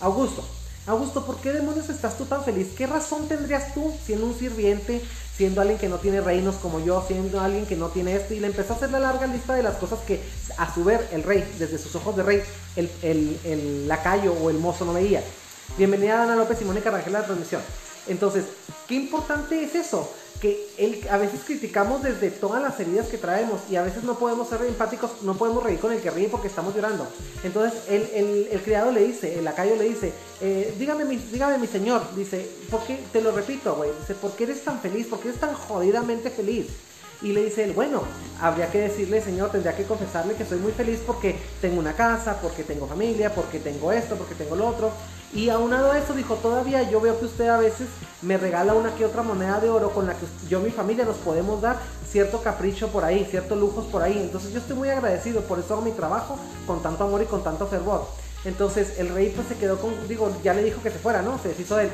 [0.04, 0.44] Augusto,
[0.86, 2.68] Augusto, ¿por qué demonios estás tú tan feliz?
[2.78, 5.02] ¿Qué razón tendrías tú siendo un sirviente,
[5.38, 8.34] siendo alguien que no tiene reinos como yo, siendo alguien que no tiene esto?
[8.34, 10.22] Y le empezó a hacer la larga lista de las cosas que
[10.58, 12.44] a su ver el rey, desde sus ojos de rey,
[12.76, 15.24] el, el, el lacayo o el mozo no veía.
[15.78, 17.62] Bienvenida Ana López y Mónica Rangel a la transmisión.
[18.08, 18.44] Entonces,
[18.90, 20.12] qué importante es eso,
[20.44, 24.20] que él, a veces criticamos desde todas las heridas que traemos y a veces no
[24.20, 27.08] podemos ser empáticos, no podemos reír con el que ríe porque estamos llorando.
[27.46, 31.68] Entonces, el, el, criado le dice, el lacayo le dice, eh, dígame, mi, dígame mi
[31.68, 33.00] señor, dice, ¿por qué?
[33.14, 35.08] Te lo repito, güey, dice, ¿por qué eres tan feliz?
[35.08, 36.68] ¿Por qué eres tan jodidamente feliz?
[37.24, 38.04] Y le dice él, bueno,
[38.42, 42.38] habría que decirle, Señor, tendría que confesarle que soy muy feliz porque tengo una casa,
[42.42, 44.92] porque tengo familia, porque tengo esto, porque tengo lo otro.
[45.34, 47.88] Y aunado a eso, dijo, todavía yo veo que usted a veces
[48.22, 51.06] me regala una que otra moneda de oro con la que yo y mi familia
[51.06, 54.20] nos podemos dar cierto capricho por ahí, ciertos lujos por ahí.
[54.20, 57.44] Entonces yo estoy muy agradecido, por eso hago mi trabajo con tanto amor y con
[57.44, 58.06] tanto fervor.
[58.46, 61.40] Entonces el rey pues se quedó con, digo, ya le dijo que se fuera, ¿no?
[61.40, 61.90] Se deshizo de él.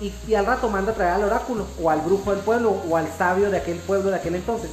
[0.00, 3.08] Y, al rato manda a traer al oráculo, o al brujo del pueblo, o al
[3.16, 4.70] sabio de aquel pueblo de aquel entonces.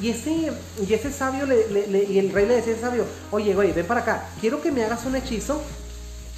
[0.00, 0.52] Y ese,
[0.86, 4.00] y ese sabio, le, y el rey le decía al sabio, oye, oye, ven para
[4.00, 5.60] acá, quiero que me hagas un hechizo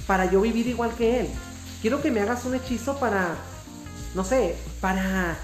[0.07, 1.29] para yo vivir igual que él.
[1.81, 3.35] Quiero que me hagas un hechizo para,
[4.15, 5.37] no sé, para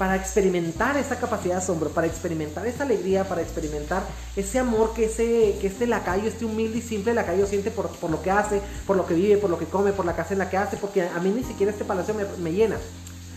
[0.00, 4.02] para experimentar esa capacidad de asombro, para experimentar esa alegría, para experimentar
[4.34, 8.10] ese amor que, ese, que este lacayo, este humilde y simple lacayo siente por, por,
[8.10, 10.38] lo que hace, por lo que vive, por lo que come, por la casa en
[10.38, 12.78] la que hace, porque a mí ni siquiera este palacio me, me llena.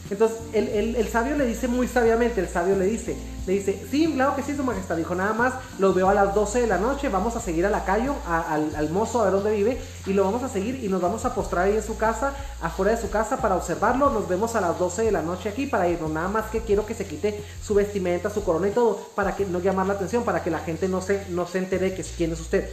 [0.09, 3.15] Entonces el, sabio le dice muy sabiamente, el sabio le dice,
[3.47, 6.35] le dice, sí, claro que sí, su majestad, dijo nada más, lo veo a las
[6.35, 9.51] 12 de la noche, vamos a seguir a la calle, al, mozo a ver dónde
[9.51, 12.33] vive, y lo vamos a seguir y nos vamos a postrar ahí en su casa,
[12.61, 15.67] afuera de su casa para observarlo, nos vemos a las 12 de la noche aquí
[15.67, 18.97] para irnos, nada más que quiero que se quite su vestimenta, su corona y todo,
[19.15, 21.95] para que no llamar la atención, para que la gente no se, no se entere
[21.95, 22.69] que quién es usted.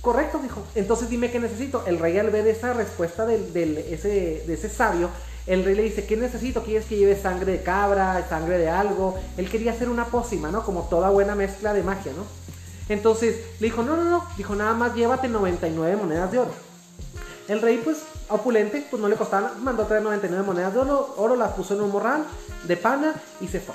[0.00, 0.62] Correcto, dijo.
[0.76, 1.82] Entonces dime qué necesito.
[1.84, 5.10] El rey al ver esa respuesta del, ese, de ese sabio,
[5.46, 6.62] el rey le dice, ¿qué necesito?
[6.62, 9.18] ¿Quieres que lleve sangre de cabra, sangre de algo?
[9.36, 10.64] Él quería hacer una pócima, ¿no?
[10.64, 12.24] Como toda buena mezcla de magia, ¿no?
[12.88, 14.26] Entonces le dijo, no, no, no.
[14.36, 16.50] Dijo, nada más llévate 99 monedas de oro.
[17.46, 21.14] El rey, pues, opulente, pues no le costaba, mandó a traer 99 monedas de oro,
[21.16, 22.24] oro las puso en un morral
[22.64, 23.74] de pana y se fue.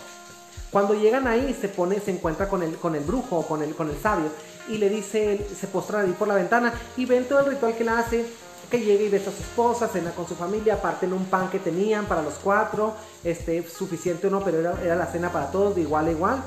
[0.71, 3.89] Cuando llegan ahí, se pone, se encuentra con el, con el brujo, con el, con
[3.89, 4.29] el sabio,
[4.69, 7.84] y le dice, se postra ahí por la ventana y ven todo el ritual que
[7.84, 8.25] le hace,
[8.71, 11.60] que llegue y besa a su esposa, cena con su familia, parten un pan que
[11.60, 15.81] tenían para los cuatro, este, suficiente o no, pero era, la cena para todos de
[15.81, 16.43] igual a igual.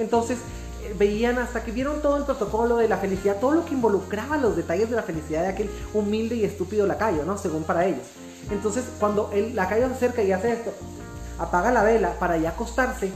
[0.00, 0.38] Entonces
[0.82, 4.36] eh, veían hasta que vieron todo el protocolo de la felicidad, todo lo que involucraba
[4.36, 7.38] los detalles de la felicidad de aquel humilde y estúpido lacayo, ¿no?
[7.38, 8.04] Según para ellos.
[8.50, 10.72] Entonces cuando el lacayo se acerca y hace esto,
[11.38, 13.12] apaga la vela para ya acostarse,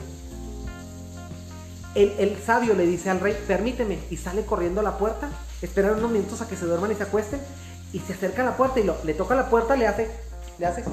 [1.95, 5.29] el, el, sabio le dice al rey, permíteme, y sale corriendo a la puerta,
[5.61, 7.41] esperan unos minutos a que se duerman y se acuesten,
[7.93, 10.11] y se acerca a la puerta y lo, le toca la puerta, le hace,
[10.59, 10.85] le hace,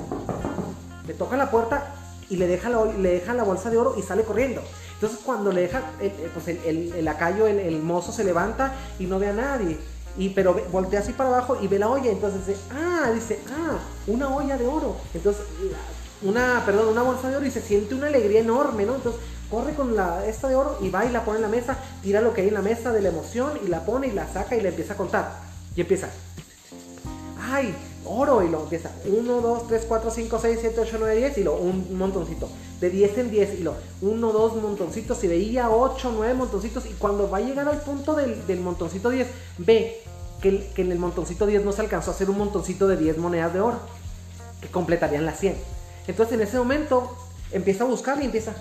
[1.08, 1.94] le toca la puerta
[2.30, 4.62] y le deja la, le deja la bolsa de oro y sale corriendo.
[4.94, 9.06] Entonces cuando le deja, eh, eh, pues el, el, lacayo, el, mozo se levanta y
[9.06, 9.78] no ve a nadie.
[10.18, 12.12] Y, pero voltea así para abajo y ve la olla.
[12.12, 14.98] Entonces dice, ah, dice, ah, una olla de oro.
[15.14, 15.44] Entonces,
[16.22, 18.96] una, perdón, una bolsa de oro y se siente una alegría enorme, ¿no?
[18.96, 21.78] Entonces corre con la esta de oro y va y la pone en la mesa,
[22.04, 24.28] tira lo que hay en la mesa de la emoción y la pone y la
[24.28, 25.32] saca y le empieza a contar.
[25.76, 26.10] Y empieza,
[27.42, 27.76] ¡ay!
[28.06, 31.44] Oro, y lo empieza 1, 2, 3, 4, 5, 6, 7, 8, 9, 10 y
[31.44, 32.50] lo un montoncito.
[32.80, 36.90] De 10 en 10 y lo 1, 2 montoncitos y veía 8, 9 montoncitos y
[36.94, 40.02] cuando va a llegar al punto del, del montoncito 10 ve
[40.42, 43.18] que, que, en el montoncito 10 no se alcanzó a hacer un montoncito de 10
[43.18, 43.80] monedas de oro
[44.62, 45.56] que completarían las 100.
[46.08, 47.16] Entonces en ese momento
[47.52, 48.54] empieza a buscar y empieza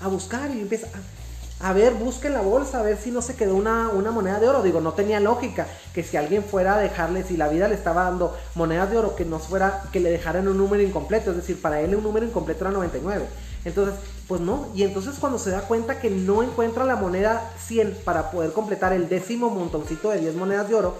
[0.00, 1.21] a buscar y empieza a
[1.62, 4.48] a ver, busque la bolsa, a ver si no se quedó una, una, moneda de
[4.48, 4.64] oro.
[4.64, 8.02] Digo, no tenía lógica que si alguien fuera a dejarle, si la vida le estaba
[8.02, 11.30] dando monedas de oro, que no fuera, que le dejaran un número incompleto.
[11.30, 13.26] Es decir, para él un número incompleto era 99.
[13.64, 13.94] Entonces,
[14.26, 14.70] pues no.
[14.74, 18.92] Y entonces cuando se da cuenta que no encuentra la moneda 100 para poder completar
[18.92, 20.96] el décimo montoncito de 10 monedas de oro,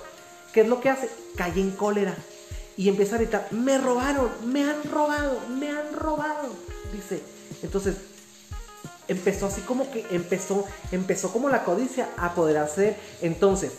[0.52, 1.10] ¿qué es lo que hace?
[1.36, 2.14] Cae en cólera.
[2.76, 6.50] Y empieza a gritar, me robaron, me han robado, me han robado.
[6.92, 7.20] Dice,
[7.64, 7.96] entonces
[9.12, 12.96] empezó así como que empezó, empezó como la codicia a apoderarse.
[13.20, 13.72] Entonces,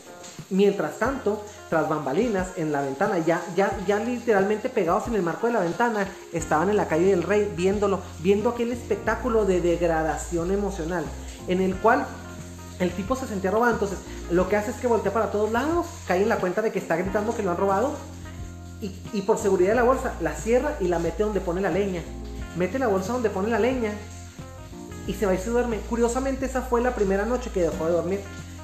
[0.50, 5.48] mientras tanto, tras bambalinas, en la ventana, ya, ya, ya literalmente pegados en el marco
[5.48, 10.52] de la ventana, estaban en la calle del rey viéndolo, viendo aquel espectáculo de degradación
[10.52, 11.04] emocional,
[11.48, 12.06] en el cual
[12.80, 13.74] el tipo se sentía robado.
[13.74, 13.98] Entonces,
[14.32, 16.80] lo que hace es que voltea para todos lados, cae en la cuenta de que
[16.80, 17.92] está gritando que lo han robado.
[18.82, 21.70] Y, y por seguridad de la bolsa, la cierra y la mete donde pone la
[21.70, 22.02] leña.
[22.58, 23.94] Mete la bolsa donde pone la leña
[25.08, 25.78] y se va y se duerme.
[25.90, 28.20] Curiosamente esa fue la primera noche que dejó de dormir.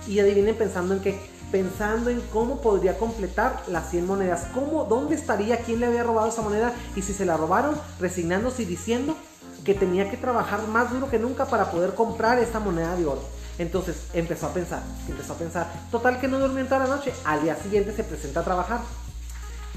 [0.08, 1.20] Y adivinen pensando en qué,
[1.52, 6.30] pensando en cómo podría completar las 100 monedas, cómo, dónde estaría, quién le había robado
[6.30, 9.16] esa moneda y si se la robaron, resignándose y diciendo
[9.64, 13.22] que tenía que trabajar más duro que nunca para poder comprar esa moneda de oro.
[13.58, 17.44] Entonces empezó a pensar, empezó a pensar, total que no durmió toda la noche, al
[17.44, 18.80] día siguiente se presenta a trabajar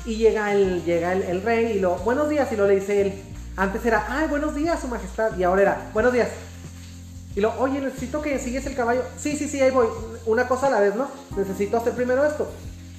[0.07, 3.23] Y llega el, llega el, rey y lo, buenos días, y lo le dice él.
[3.57, 5.37] Antes era, ay, buenos días, su majestad.
[5.37, 6.29] Y ahora era, buenos días.
[7.35, 9.03] Y lo, oye, necesito que sigues el caballo.
[9.17, 9.87] Sí, sí, sí, ahí voy.
[10.27, 11.09] Una cosa a la vez, ¿no?
[11.37, 12.49] Necesito hacer primero esto.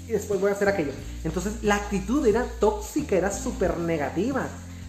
[0.08, 0.92] Y después voy a hacer aquello.
[1.24, 4.48] Entonces la actitud era tóxica, era súper negativa.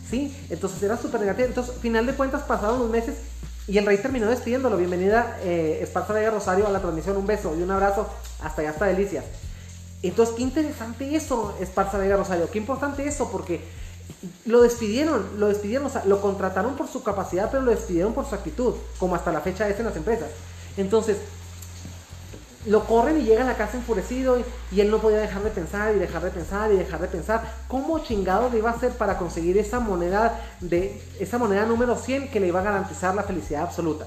[0.09, 0.37] ¿Sí?
[0.51, 1.47] Entonces era súper negativa.
[1.47, 3.17] Entonces, final de cuentas, pasaron unos meses
[3.67, 4.77] y el rey terminó despidiéndolo.
[4.77, 7.17] Bienvenida, eh, Esparza Vega Rosario, a la transmisión.
[7.17, 8.09] Un beso y un abrazo.
[8.43, 9.25] Hasta allá, hasta delicias.
[10.03, 12.51] Entonces, qué interesante eso, Esparza Vega Rosario.
[12.51, 13.61] Qué importante eso, porque
[14.47, 18.27] lo despidieron, lo despidieron, o sea, lo contrataron por su capacidad, pero lo despidieron por
[18.27, 20.29] su actitud, como hasta la fecha es en las empresas.
[20.77, 21.19] Entonces,
[22.67, 24.39] lo corren y llega a la casa enfurecido
[24.73, 27.43] y, él no podía dejar de pensar y dejar de pensar y dejar de pensar
[27.69, 32.31] cómo chingado le iba a hacer para conseguir esa moneda de esa moneda número 100
[32.31, 34.07] que le iba a garantizar la felicidad absoluta.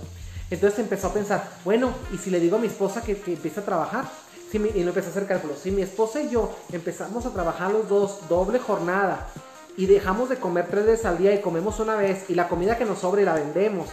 [0.50, 3.66] Entonces empezó a pensar, bueno, ¿y si le digo a mi esposa que, empiece a
[3.66, 4.06] trabajar?
[4.54, 5.60] y no empezó a hacer cálculos.
[5.60, 9.28] Si mi esposa y yo empezamos a trabajar los dos doble jornada
[9.78, 12.78] y dejamos de comer tres veces al día y comemos una vez y la comida
[12.78, 13.88] que nos sobre la vendemos.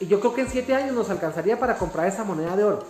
[0.00, 2.84] Y yo creo que en siete años nos alcanzaría para comprar esa moneda de oro.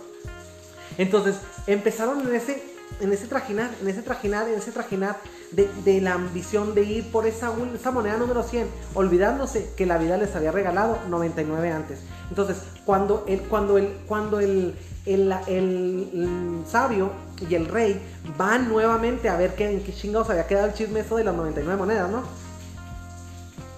[0.97, 1.35] Entonces
[1.67, 2.63] empezaron en ese,
[2.99, 5.17] en ese trajinar, en ese trajinar, en ese trajinar
[5.51, 7.51] de, la ambición de ir por esa,
[7.91, 11.99] moneda número 100, olvidándose que la vida les había regalado 99 antes.
[12.29, 17.11] Entonces, cuando el, cuando el, cuando el, el, el, sabio
[17.49, 18.01] y el rey
[18.37, 21.35] van nuevamente a ver qué, en qué chingados había quedado el chisme eso de las
[21.35, 22.23] 99 monedas, ¿no?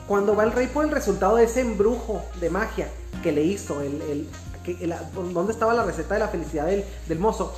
[0.07, 2.89] Cuando va el rey por el resultado de ese embrujo de magia
[3.23, 4.27] que le hizo, el, el
[4.65, 4.75] que,
[5.33, 7.53] dónde estaba la receta de la felicidad del, del mozo,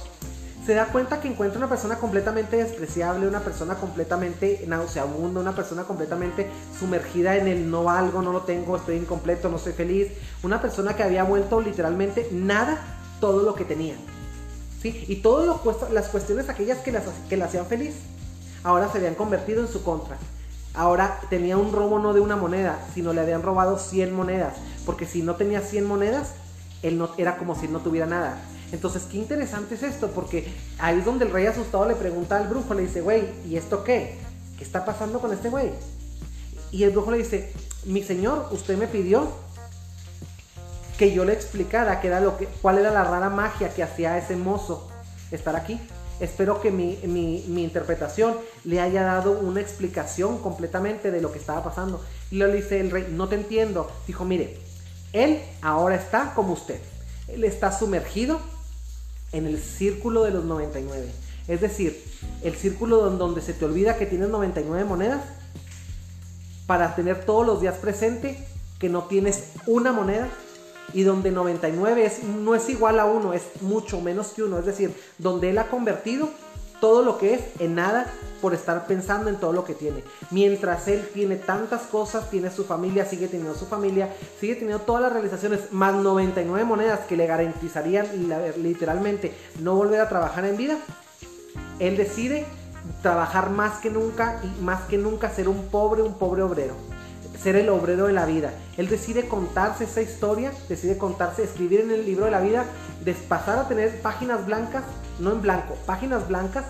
[0.66, 5.84] se da cuenta que encuentra una persona completamente despreciable, una persona completamente nauseabunda, una persona
[5.84, 6.48] completamente
[6.80, 10.96] sumergida en el no valgo, no lo tengo, estoy incompleto, no soy feliz, una persona
[10.96, 12.82] que había vuelto literalmente nada
[13.20, 13.96] todo lo que tenía.
[14.82, 15.04] ¿sí?
[15.08, 15.60] Y todas
[15.92, 17.96] las cuestiones aquellas que, las, que la hacían feliz,
[18.64, 20.18] ahora se habían convertido en su contra.
[20.74, 24.56] Ahora tenía un robo no de una moneda, sino le habían robado 100 monedas.
[24.86, 26.34] Porque si no tenía 100 monedas,
[26.82, 28.38] él no, era como si no tuviera nada.
[28.74, 32.48] Entonces, qué interesante es esto, porque ahí es donde el rey asustado le pregunta al
[32.48, 34.18] brujo, le dice, güey, ¿y esto qué?
[34.58, 35.70] ¿Qué está pasando con este güey?
[36.72, 37.54] Y el brujo le dice,
[37.86, 39.32] mi señor, usted me pidió
[40.98, 44.18] que yo le explicara qué era lo que, cuál era la rara magia que hacía
[44.18, 44.90] ese mozo
[45.30, 45.80] estar aquí.
[46.20, 51.64] Espero que mi, mi, interpretación le haya dado una explicación completamente de lo que estaba
[51.64, 52.04] pasando.
[52.32, 53.92] Y le dice el rey, no te entiendo.
[54.08, 54.58] Dijo, mire,
[55.12, 56.80] él ahora está como usted.
[57.28, 58.40] Él está sumergido
[59.34, 61.12] en el círculo de los 99.
[61.48, 62.02] Es decir,
[62.42, 65.22] el círculo donde se te olvida que tienes 99 monedas
[66.66, 68.48] para tener todos los días presente
[68.80, 70.30] que no tienes una moneda
[70.94, 74.66] y donde 99 es, no es igual a 1, es mucho menos que 1, es
[74.66, 76.30] decir, donde él ha convertido
[76.84, 78.08] todo lo que es en nada
[78.42, 80.04] por estar pensando en todo lo que tiene.
[80.32, 85.02] Mientras él tiene tantas cosas, tiene su familia, sigue teniendo su familia, sigue teniendo todas
[85.02, 88.06] las realizaciones, más 99 monedas que le garantizarían
[88.62, 90.78] literalmente no volver a trabajar en vida,
[91.80, 92.46] él decide
[93.02, 96.93] trabajar más que nunca y más que nunca ser un pobre, un pobre obrero
[97.42, 98.54] ser el obrero de la vida.
[98.78, 102.66] Él decide contarse esa historia, decide contarse, escribir en el libro de la vida,
[103.28, 104.84] pasar a tener páginas blancas,
[105.20, 106.66] no en blanco, páginas blancas,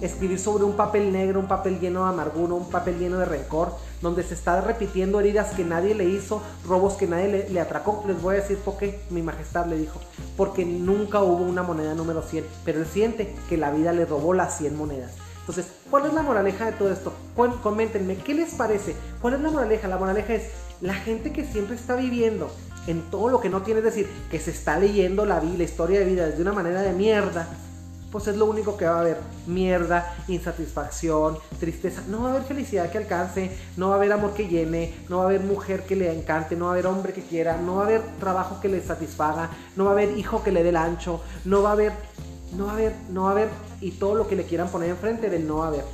[0.00, 3.72] escribir sobre un papel negro, un papel lleno de amargura, un papel lleno de rencor,
[4.02, 8.04] donde se está repitiendo heridas que nadie le hizo, robos que nadie le, le atracó.
[8.06, 10.00] Les voy a decir por qué mi majestad le dijo,
[10.36, 14.34] porque nunca hubo una moneda número 100, pero él siente que la vida le robó
[14.34, 15.12] las 100 monedas.
[15.48, 17.12] Entonces, ¿cuál es la moraleja de todo esto?
[17.62, 18.96] Coméntenme, ¿qué les parece?
[19.22, 19.86] ¿Cuál es la moraleja?
[19.86, 22.50] La moraleja es la gente que siempre está viviendo
[22.88, 25.62] en todo lo que no tiene, es decir, que se está leyendo la, vida, la
[25.62, 27.48] historia de vida desde una manera de mierda,
[28.10, 29.18] pues es lo único que va a haber.
[29.46, 32.02] Mierda, insatisfacción, tristeza.
[32.08, 35.18] No va a haber felicidad que alcance, no va a haber amor que llene, no
[35.18, 37.76] va a haber mujer que le encante, no va a haber hombre que quiera, no
[37.76, 40.70] va a haber trabajo que le satisfaga, no va a haber hijo que le dé
[40.70, 41.92] el ancho, no va a haber
[42.56, 43.48] no va a haber, no va a haber,
[43.80, 45.84] y todo lo que le quieran poner enfrente del no va a haber.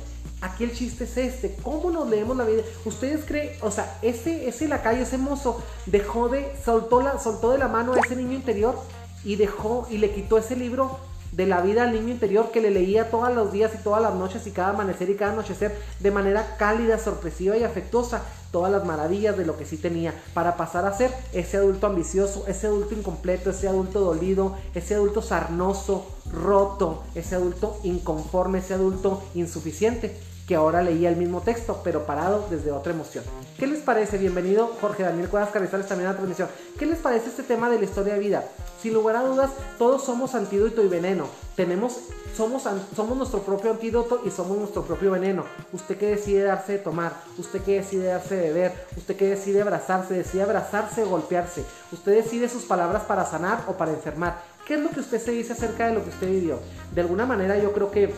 [0.41, 2.63] Aquí el chiste es este, ¿cómo nos leemos la vida?
[2.83, 7.57] ¿Ustedes creen, o sea, ese, ese lacayo, ese mozo, dejó de, soltó, la, soltó de
[7.57, 8.75] la mano a ese niño interior
[9.23, 10.99] y dejó, y le quitó ese libro
[11.31, 14.13] de la vida al niño interior que le leía todos los días y todas las
[14.13, 18.21] noches y cada amanecer y cada anochecer de manera cálida, sorpresiva y afectuosa
[18.51, 22.45] todas las maravillas de lo que sí tenía para pasar a ser ese adulto ambicioso,
[22.47, 29.23] ese adulto incompleto, ese adulto dolido, ese adulto sarnoso, roto, ese adulto inconforme, ese adulto
[29.35, 30.17] insuficiente
[30.47, 33.23] que ahora leía el mismo texto, pero parado desde otra emoción.
[33.57, 34.17] ¿Qué les parece?
[34.17, 36.49] Bienvenido Jorge Daniel Cuevas Carrizales también a la transmisión.
[36.77, 38.43] ¿Qué les parece este tema de la historia de vida?
[38.81, 41.27] Sin lugar a dudas, todos somos antídoto y veneno.
[41.55, 41.99] Tenemos,
[42.35, 42.63] somos,
[42.93, 45.45] somos nuestro propio antídoto y somos nuestro propio veneno.
[45.71, 49.61] Usted que decide darse de tomar, usted que decide darse de beber, usted que decide
[49.61, 51.63] abrazarse, decide abrazarse golpearse.
[51.93, 54.43] Usted decide sus palabras para sanar o para enfermar.
[54.65, 56.59] ¿Qué es lo que usted se dice acerca de lo que usted vivió?
[56.95, 58.13] De alguna manera yo creo que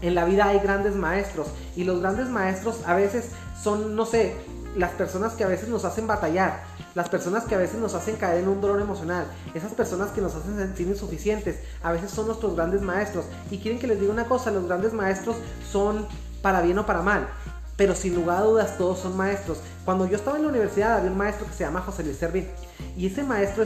[0.00, 3.28] en la vida hay grandes maestros y los grandes maestros a veces
[3.62, 4.34] son, no sé,
[4.76, 6.62] las personas que a veces nos hacen batallar,
[6.94, 10.22] las personas que a veces nos hacen caer en un dolor emocional, esas personas que
[10.22, 13.26] nos hacen sentir insuficientes, a veces son nuestros grandes maestros.
[13.50, 15.36] Y quieren que les diga una cosa, los grandes maestros
[15.70, 16.06] son
[16.40, 17.28] para bien o para mal
[17.76, 19.58] pero sin lugar a dudas todos son maestros.
[19.84, 22.48] Cuando yo estaba en la universidad había un maestro que se llama José Luis Servín
[22.96, 23.64] y ese maestro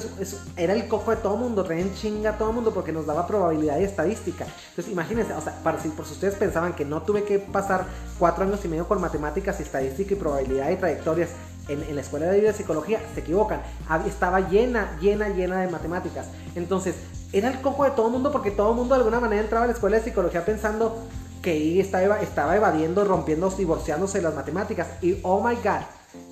[0.57, 3.79] era el cojo de todo mundo, re chinga a todo mundo porque nos daba probabilidad
[3.79, 4.47] y estadística.
[4.71, 7.87] Entonces imagínense, o sea, para, si, por si ustedes pensaban que no tuve que pasar
[8.19, 11.31] cuatro años y medio con matemáticas, y estadística y probabilidad y trayectorias
[11.69, 13.61] en, la escuela de vida de psicología, se equivocan.
[14.07, 16.29] Estaba llena, llena, llena de matemáticas.
[16.55, 16.95] Entonces,
[17.33, 19.67] era el cojo de todo mundo porque todo el mundo de alguna manera entraba a
[19.69, 21.07] la escuela de psicología pensando
[21.43, 24.89] que estaba, estaba evadiendo, rompiendo, divorciándose de las matemáticas.
[25.03, 25.83] Y oh my god,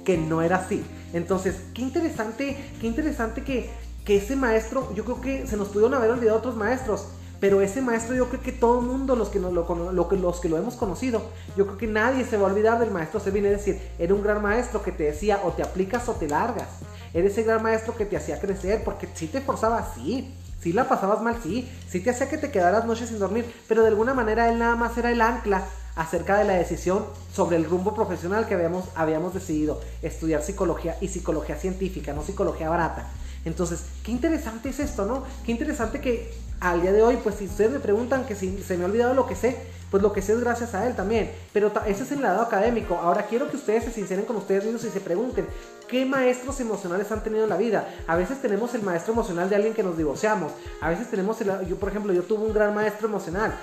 [0.05, 0.85] que no era así.
[1.13, 3.71] Entonces, qué interesante, qué interesante que,
[4.05, 7.07] que ese maestro, yo creo que se nos pudieron haber olvidado otros maestros.
[7.39, 10.49] Pero ese maestro yo creo que todo el mundo, los que, lo, lo, los que
[10.49, 11.21] lo hemos conocido,
[11.55, 13.45] yo creo que nadie se va a olvidar del maestro Sevin.
[13.45, 16.69] Es decir, era un gran maestro que te decía o te aplicas o te largas.
[17.13, 20.89] Era ese gran maestro que te hacía crecer porque si te forzaba así si la
[20.89, 24.15] pasabas mal, sí, sí te hacía que te quedaras noches sin dormir, pero de alguna
[24.15, 25.65] manera él nada más era el ancla
[25.97, 31.09] acerca de la decisión sobre el rumbo profesional que habíamos, habíamos decidido, estudiar psicología y
[31.09, 33.09] psicología científica, no psicología barata.
[33.45, 35.25] Entonces, qué interesante es esto, ¿no?
[35.45, 38.77] Qué interesante que al día de hoy, pues si ustedes me preguntan que si se
[38.77, 39.57] me ha olvidado lo que sé,
[39.91, 41.33] pues lo que sé es gracias a él también.
[41.53, 42.97] Pero ese es el lado académico.
[42.97, 45.47] Ahora quiero que ustedes se sinceren con ustedes mismos y se pregunten,
[45.89, 47.89] ¿qué maestros emocionales han tenido en la vida?
[48.07, 50.53] A veces tenemos el maestro emocional de alguien que nos divorciamos.
[50.81, 53.55] A veces tenemos, el, yo por ejemplo, yo tuve un gran maestro emocional.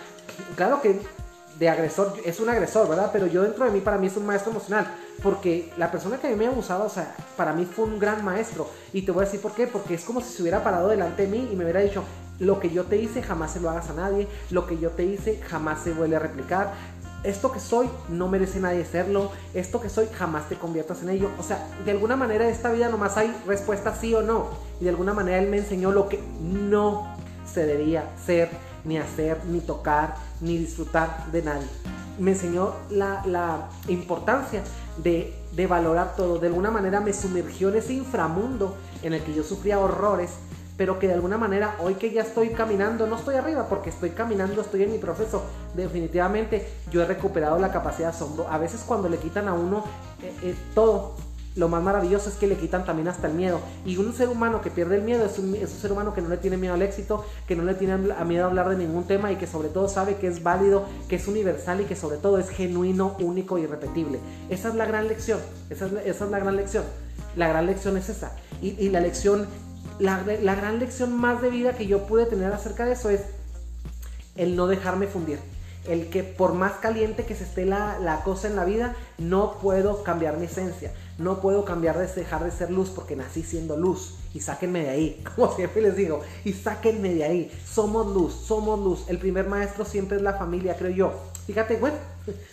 [0.55, 0.99] Claro que
[1.59, 3.09] de agresor, es un agresor, ¿verdad?
[3.13, 4.87] Pero yo dentro de mí, para mí es un maestro emocional,
[5.21, 8.23] porque la persona que a mí me abusaba, o sea, para mí fue un gran
[8.23, 8.69] maestro.
[8.91, 11.23] Y te voy a decir por qué, porque es como si se hubiera parado delante
[11.23, 12.03] de mí y me hubiera dicho,
[12.43, 15.03] lo que yo te hice jamás se lo hagas a nadie, lo que yo te
[15.03, 16.73] hice jamás se vuelve a replicar.
[17.23, 21.29] Esto que soy no merece nadie serlo, esto que soy jamás te conviertas en ello.
[21.39, 24.49] O sea, de alguna manera esta vida nomás hay respuesta sí o no.
[24.81, 27.15] Y de alguna manera él me enseñó lo que no
[27.51, 28.49] se debía ser,
[28.83, 31.67] ni hacer, ni tocar, ni disfrutar de nadie.
[32.19, 34.61] Me enseñó la, importancia
[34.97, 36.39] de, de valorar todo.
[36.39, 40.31] De alguna manera me sumergió en ese inframundo en el que yo sufría horrores
[40.77, 44.11] pero que de alguna manera hoy que ya estoy caminando, no estoy arriba porque estoy
[44.11, 45.43] caminando, estoy en mi proceso,
[45.75, 48.47] definitivamente yo he recuperado la capacidad de asombro.
[48.49, 49.83] A veces cuando le quitan a uno
[50.21, 51.15] eh, eh, todo,
[51.55, 53.59] lo más maravilloso es que le quitan también hasta el miedo.
[53.85, 56.37] Y un ser humano que pierde el miedo es un, ser humano que no le
[56.37, 59.35] tiene miedo al éxito, que no le tiene miedo a hablar de ningún tema y
[59.35, 62.49] que sobre todo sabe que es válido, que es universal y que sobre todo es
[62.49, 64.19] genuino, único y irrepetible.
[64.49, 65.39] Esa es la gran lección.
[65.69, 66.83] Esa es, esa es la gran lección.
[67.35, 68.31] La gran lección es esa.
[68.61, 69.47] Y, y la lección
[69.99, 73.21] la, gran lección más de vida que yo pude tener acerca de eso es
[74.35, 75.39] el no dejarme fundir.
[75.87, 79.59] El que por más caliente que se esté la, la, cosa en la vida, no
[79.59, 80.93] puedo cambiar mi esencia.
[81.17, 84.15] No puedo cambiar de dejar de ser luz porque nací siendo luz.
[84.33, 86.21] Y sáquenme de ahí, como siempre les digo.
[86.45, 87.51] Y sáquenme de ahí.
[87.65, 89.03] Somos luz, somos luz.
[89.09, 91.32] El primer maestro siempre es la familia, creo yo.
[91.45, 91.97] Fíjate, bueno,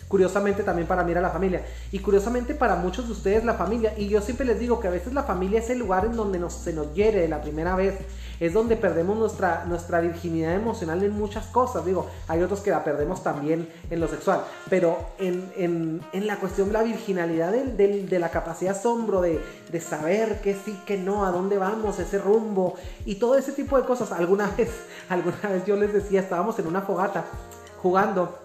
[0.09, 1.65] curiosamente también para mí era la familia.
[1.91, 3.93] Y curiosamente para muchos de ustedes la familia.
[3.97, 6.39] Y yo siempre les digo que a veces la familia es el lugar en donde
[6.39, 7.95] nos, se nos hiere la primera vez.
[8.41, 11.85] Es donde perdemos nuestra, nuestra virginidad emocional en muchas cosas.
[11.85, 14.43] Digo, hay otros que la perdemos también en lo sexual.
[14.69, 19.39] Pero en, la cuestión de la virginalidad de la capacidad asombro, de,
[19.71, 22.75] de saber que sí, que no, a dónde vamos, ese rumbo
[23.05, 24.11] y todo ese tipo de cosas.
[24.11, 24.69] Alguna vez,
[25.07, 27.25] alguna vez yo les decía, estábamos en una fogata
[27.81, 28.37] jugando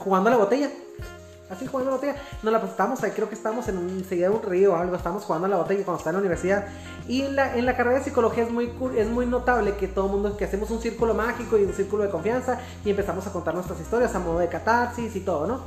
[0.00, 0.70] jugando a la botella.
[1.48, 2.22] Así jugando a la botella.
[2.42, 5.24] No la estábamos ahí, creo que estamos en un, enseguida un río o algo, estamos
[5.24, 6.66] jugando a la botella cuando está en la universidad.
[7.08, 10.06] Y en la, en la carrera de psicología es muy, es muy notable que todo
[10.06, 13.32] el mundo, que hacemos un círculo mágico y un círculo de confianza y empezamos a
[13.32, 15.60] contar nuestras historias a modo de catarsis y todo, ¿no?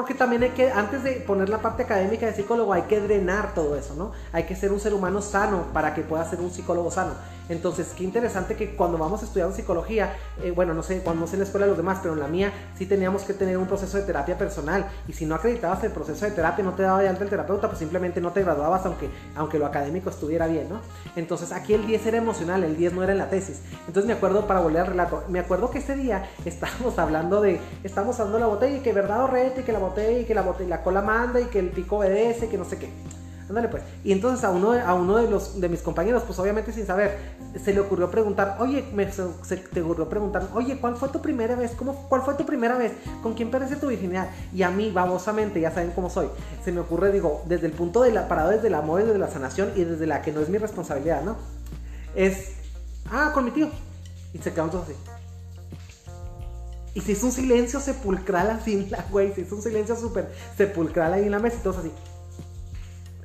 [0.00, 3.54] porque también hay que, antes de poner la parte académica de psicólogo, hay que drenar
[3.54, 4.12] todo eso, ¿no?
[4.32, 7.12] Hay que ser un ser humano sano para que pueda ser un psicólogo sano.
[7.50, 11.26] Entonces, qué interesante que cuando vamos a estudiar psicología, eh, bueno, no sé, cuando no
[11.26, 13.58] sé en la escuela de los demás, pero en la mía sí teníamos que tener
[13.58, 14.86] un proceso de terapia personal.
[15.08, 17.66] Y si no acreditabas el proceso de terapia, no te daba de alta el terapeuta,
[17.66, 20.80] pues simplemente no te graduabas aunque, aunque lo académico estuviera bien, ¿no?
[21.16, 23.62] Entonces, aquí el 10 era emocional, el 10 no era en la tesis.
[23.88, 27.60] Entonces, me acuerdo, para volver al relato, me acuerdo que ese día estábamos hablando de,
[27.82, 30.24] estábamos hablando de la botella y que verdad o rete, y que la botella y
[30.24, 32.90] que la botella, la cola manda y que el pico obedece, que no sé qué.
[33.50, 33.82] Ándale pues.
[34.04, 37.18] Y entonces a uno, a uno de, los, de mis compañeros, pues obviamente sin saber,
[37.62, 41.56] se le ocurrió preguntar, oye, me, se, te ocurrió preguntar, oye, ¿cuál fue tu primera
[41.56, 41.72] vez?
[41.72, 42.92] ¿Cómo, ¿Cuál fue tu primera vez?
[43.24, 44.30] ¿Con quién perdiste tu virginidad?
[44.54, 46.28] Y a mí, babosamente, ya saben cómo soy,
[46.64, 49.18] se me ocurre, digo, desde el punto de la, parado desde el amor y desde
[49.18, 51.34] la sanación y desde la que no es mi responsabilidad, ¿no?
[52.14, 52.52] Es,
[53.10, 53.68] ah, con mi tío.
[54.32, 54.94] Y se quedaron todos así.
[56.94, 60.32] Y se hizo un silencio sepulcral así en la güey, se hizo un silencio súper
[60.56, 61.90] sepulcral ahí en la mesa y todos así.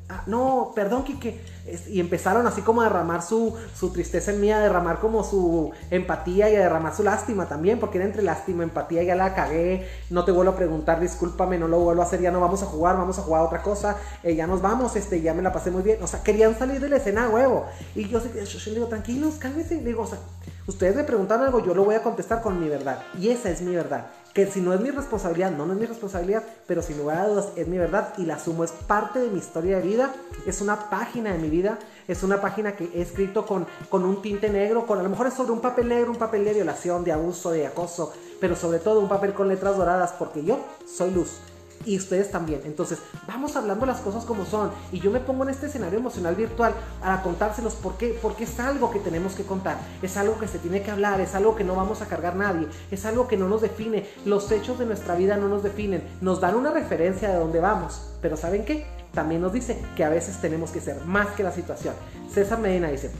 [0.08, 1.42] Ah, no, perdón, Kike.
[1.90, 5.72] Y empezaron así como a derramar su, su, tristeza en mí, a derramar como su
[5.90, 9.88] empatía y a derramar su lástima también, porque era entre lástima, empatía, ya la cagué,
[10.12, 12.68] no te vuelvo a preguntar, discúlpame, no lo vuelvo a hacer, ya no vamos a
[12.68, 15.52] jugar, vamos a jugar a otra cosa, eh, ya nos vamos, este, ya me la
[15.52, 15.98] pasé muy bien.
[16.04, 17.66] O sea, querían salir de la escena, huevo.
[17.96, 19.78] Y yo, yo, yo, digo, tranquilos, cálmense.
[19.78, 20.20] Digo, o sea,
[20.68, 23.02] ustedes me preguntan algo, yo lo voy a contestar con mi verdad.
[23.20, 24.08] Y esa es mi verdad.
[24.34, 27.28] Que si no es mi responsabilidad, no, no es mi responsabilidad, pero sin lugar a
[27.28, 30.14] dudas es mi verdad y la asumo, es parte de mi historia de vida,
[30.46, 34.22] es una página de mi vida, es una página que he escrito con, con un
[34.22, 37.06] tinte negro, con a lo mejor es sobre un papel negro, un papel de violación,
[37.06, 38.12] de abuso, de acoso,
[38.42, 41.40] pero sobre todo un papel con letras doradas, porque yo soy luz
[41.86, 42.62] y ustedes también.
[42.66, 44.72] Entonces, vamos hablando las cosas como son.
[44.92, 48.60] Y yo me pongo en este escenario emocional virtual para contárselos por qué, porque es
[48.60, 51.64] algo que tenemos que contar, es algo que se tiene que hablar, es algo que
[51.64, 54.08] no vamos a cargar nadie, es algo que no nos define.
[54.26, 58.02] Los hechos de nuestra vida no nos definen, nos dan una referencia de dónde vamos.
[58.22, 58.86] Pero ¿saben qué?
[59.14, 61.94] También nos dice que a veces tenemos que ser más que la situación.
[62.30, 63.12] César Medina dice,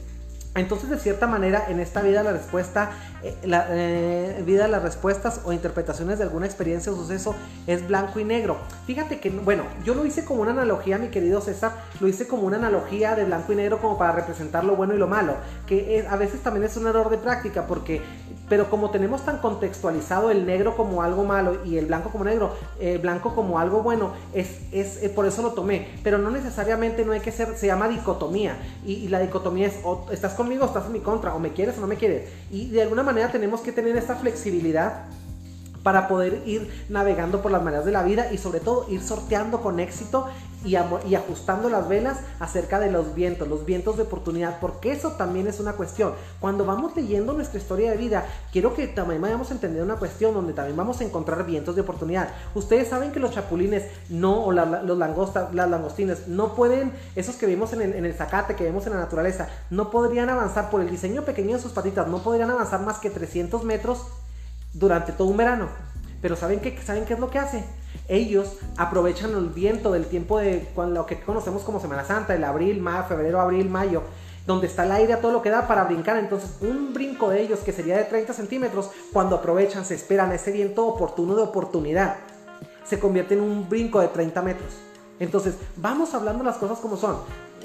[0.56, 2.90] entonces, de cierta manera, en esta vida la respuesta,
[3.22, 7.34] eh, la eh, vida las respuestas o interpretaciones de alguna experiencia o suceso
[7.66, 8.58] es blanco y negro.
[8.86, 12.44] Fíjate que, bueno, yo lo hice como una analogía, mi querido César, lo hice como
[12.44, 15.34] una analogía de blanco y negro como para representar lo bueno y lo malo,
[15.66, 18.02] que a veces también es un error de práctica porque
[18.48, 22.54] pero como tenemos tan contextualizado el negro como algo malo y el blanco como negro,
[22.80, 25.88] el blanco como algo bueno, es, es, eh, por eso lo tomé.
[26.02, 28.56] Pero no necesariamente no hay que ser, se llama dicotomía.
[28.84, 29.74] Y, la dicotomía es
[30.10, 32.28] estás conmigo o estás en mi contra, o me quieres o no me quieres.
[32.50, 35.04] Y de alguna manera tenemos que tener esta flexibilidad
[35.86, 39.60] para poder ir navegando por las maneras de la vida y sobre todo ir sorteando
[39.60, 40.26] con éxito
[40.64, 45.46] y, ajustando las velas acerca de los vientos, los vientos de oportunidad, porque eso también
[45.46, 46.14] es una cuestión.
[46.40, 50.54] Cuando vamos leyendo nuestra historia de vida, quiero que también vayamos a una cuestión donde
[50.54, 52.30] también vamos a encontrar vientos de oportunidad.
[52.56, 57.46] Ustedes saben que los chapulines no, o los langostas, las langostines, no pueden, esos que
[57.46, 60.80] vimos en el, en el zacate, que vemos en la naturaleza, no podrían avanzar por
[60.80, 64.04] el diseño pequeño de sus patitas, no podrían avanzar más que 300 metros
[64.78, 65.68] durante todo un verano.
[66.20, 67.64] Pero ¿saben qué, ¿saben qué es lo que hace?
[68.08, 72.80] Ellos aprovechan el viento del tiempo de lo que conocemos como Semana Santa, el abril,
[72.80, 74.02] mayo, febrero, abril, mayo,
[74.46, 76.16] donde está el aire a todo lo que da para brincar.
[76.18, 80.52] Entonces, un brinco de ellos que sería de 30 centímetros, cuando aprovechan, se esperan ese
[80.52, 82.16] viento oportuno de oportunidad,
[82.84, 84.72] se convierte en un brinco de 30 metros.
[85.18, 87.16] Entonces, vamos hablando las cosas como son.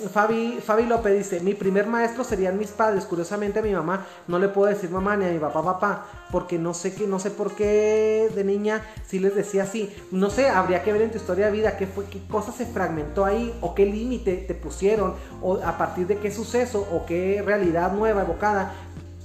[0.10, 3.06] Fabi, Fabi López dice, mi primer maestro serían mis padres.
[3.06, 6.58] Curiosamente a mi mamá no le puedo decir mamá ni a mi papá papá, porque
[6.58, 9.94] no sé qué, no sé por qué de niña sí les decía así.
[10.12, 12.66] No sé, habría que ver en tu historia de vida qué fue, qué cosa se
[12.66, 17.42] fragmentó ahí, o qué límite te pusieron, o a partir de qué suceso, o qué
[17.46, 18.74] realidad nueva evocada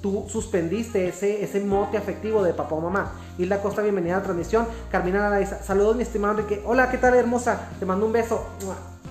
[0.02, 3.12] tú suspendiste ese, ese mote afectivo de papá o mamá.
[3.38, 4.66] Isla Costa, bienvenida a la transmisión.
[4.90, 6.62] Carmina Araiza, saludos mi estimado Enrique.
[6.64, 7.70] Hola, ¿qué tal hermosa?
[7.78, 8.44] Te mando un beso.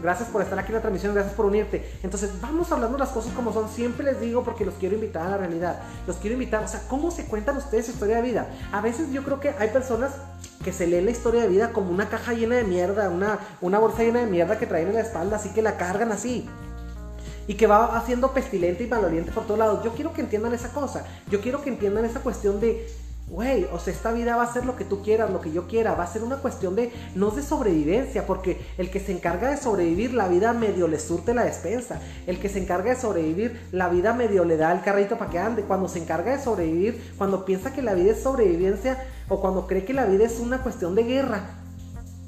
[0.05, 1.83] Gracias por estar aquí en la transmisión, gracias por unirte.
[2.03, 3.67] Entonces, vamos hablando las cosas como son.
[3.69, 5.81] Siempre les digo porque los quiero invitar a la realidad.
[6.05, 8.47] Los quiero invitar, o sea, ¿cómo se cuentan ustedes su historia de vida?
[8.71, 10.11] A veces yo creo que hay personas
[10.63, 13.79] que se leen la historia de vida como una caja llena de mierda, una, una
[13.79, 16.47] bolsa llena de mierda que traen en la espalda, así que la cargan así
[17.47, 19.83] y que va haciendo pestilente y maloliente por todos lados.
[19.83, 21.03] Yo quiero que entiendan esa cosa.
[21.31, 22.87] Yo quiero que entiendan esa cuestión de,
[23.27, 25.67] güey, o sea, esta vida va a ser lo que tú quieras, lo que yo
[25.67, 25.95] quiera.
[25.95, 29.57] Va a ser una cuestión de, no de sobrevivencia, porque el que se encarga de
[29.57, 31.99] sobrevivir, la vida medio le surte la despensa.
[32.27, 35.39] El que se encarga de sobrevivir, la vida medio le da el carrito para que
[35.39, 35.63] ande.
[35.63, 39.85] Cuando se encarga de sobrevivir, cuando piensa que la vida es sobrevivencia o cuando cree
[39.85, 41.41] que la vida es una cuestión de guerra,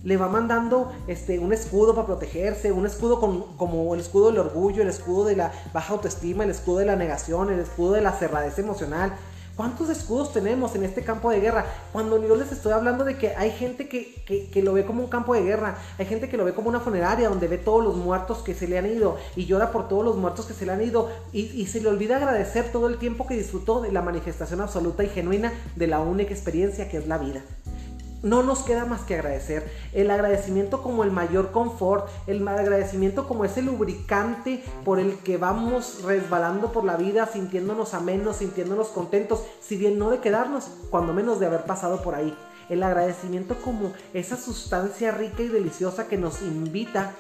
[0.03, 4.81] le va mandando este, un escudo para protegerse, un escudo como el escudo del orgullo,
[4.81, 8.13] el escudo de la baja autoestima, el escudo de la negación, el escudo de la
[8.13, 9.13] cerradez emocional.
[9.57, 11.65] ¿Cuántos escudos tenemos en este campo de guerra?
[11.91, 15.09] Cuando yo les estoy hablando de que hay gente que, que, lo ve como un
[15.09, 17.95] campo de guerra, hay gente que lo ve como una funeraria donde ve todos los
[17.95, 20.73] muertos que se le han ido y llora por todos los muertos que se le
[20.73, 24.03] han ido y, y se le olvida agradecer todo el tiempo que disfrutó de la
[24.03, 27.41] manifestación absoluta y genuina de la única experiencia que es la vida
[28.23, 29.71] no nos queda más que agradecer.
[29.93, 36.03] El agradecimiento como el mayor confort, el agradecimiento como ese lubricante por el que vamos
[36.03, 41.39] resbalando por la vida, sintiéndonos amenos, sintiéndonos contentos, si bien no de quedarnos, cuando menos
[41.39, 42.35] de haber pasado por ahí.
[42.69, 47.13] El agradecimiento como esa sustancia rica y deliciosa que nos invita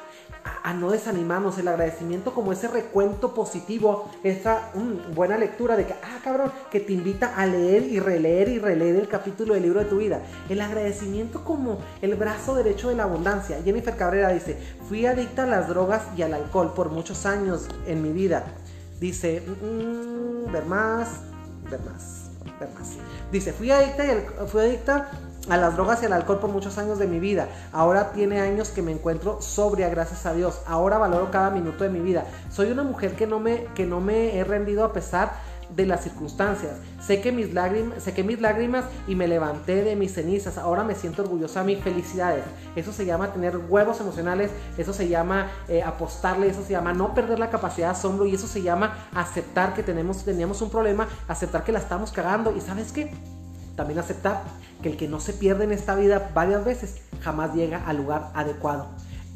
[0.63, 5.93] a, no desanimarnos, el agradecimiento como ese recuento positivo, esa mm, buena lectura de que,
[5.93, 9.79] ah, cabrón, que te invita a leer y releer y releer el capítulo del libro
[9.79, 10.21] de tu vida.
[10.49, 13.59] El agradecimiento como el brazo derecho de la abundancia.
[13.63, 18.01] Jennifer Cabrera dice, fui adicta a las drogas y al alcohol por muchos años en
[18.01, 18.45] mi vida.
[18.99, 21.21] Dice, mm, ver más,
[21.69, 22.93] ver más, ver más.
[23.31, 25.09] Dice, fui adicta, y fui adicta
[25.49, 27.47] a las drogas y al alcohol por muchos años de mi vida.
[27.71, 30.61] Ahora tiene años que me encuentro sobria, gracias a Dios.
[30.65, 32.25] Ahora valoro cada minuto de mi vida.
[32.51, 35.31] Soy una mujer que no me, que no me he rendido a pesar
[35.75, 36.73] de las circunstancias.
[37.01, 40.57] Sé que mis lágrimas, sé que mis lágrimas y me levanté de mis cenizas.
[40.57, 42.43] Ahora me siento orgullosa de mis felicidades.
[42.75, 47.13] Eso se llama tener huevos emocionales, eso se llama eh, apostarle, eso se llama no
[47.13, 51.07] perder la capacidad de asombro y eso se llama aceptar que tenemos, teníamos un problema,
[51.27, 53.11] aceptar que la estamos cagando y sabes qué,
[53.77, 54.41] también aceptar
[54.81, 58.31] que el que no se pierde en esta vida varias veces jamás llega al lugar
[58.33, 58.87] adecuado.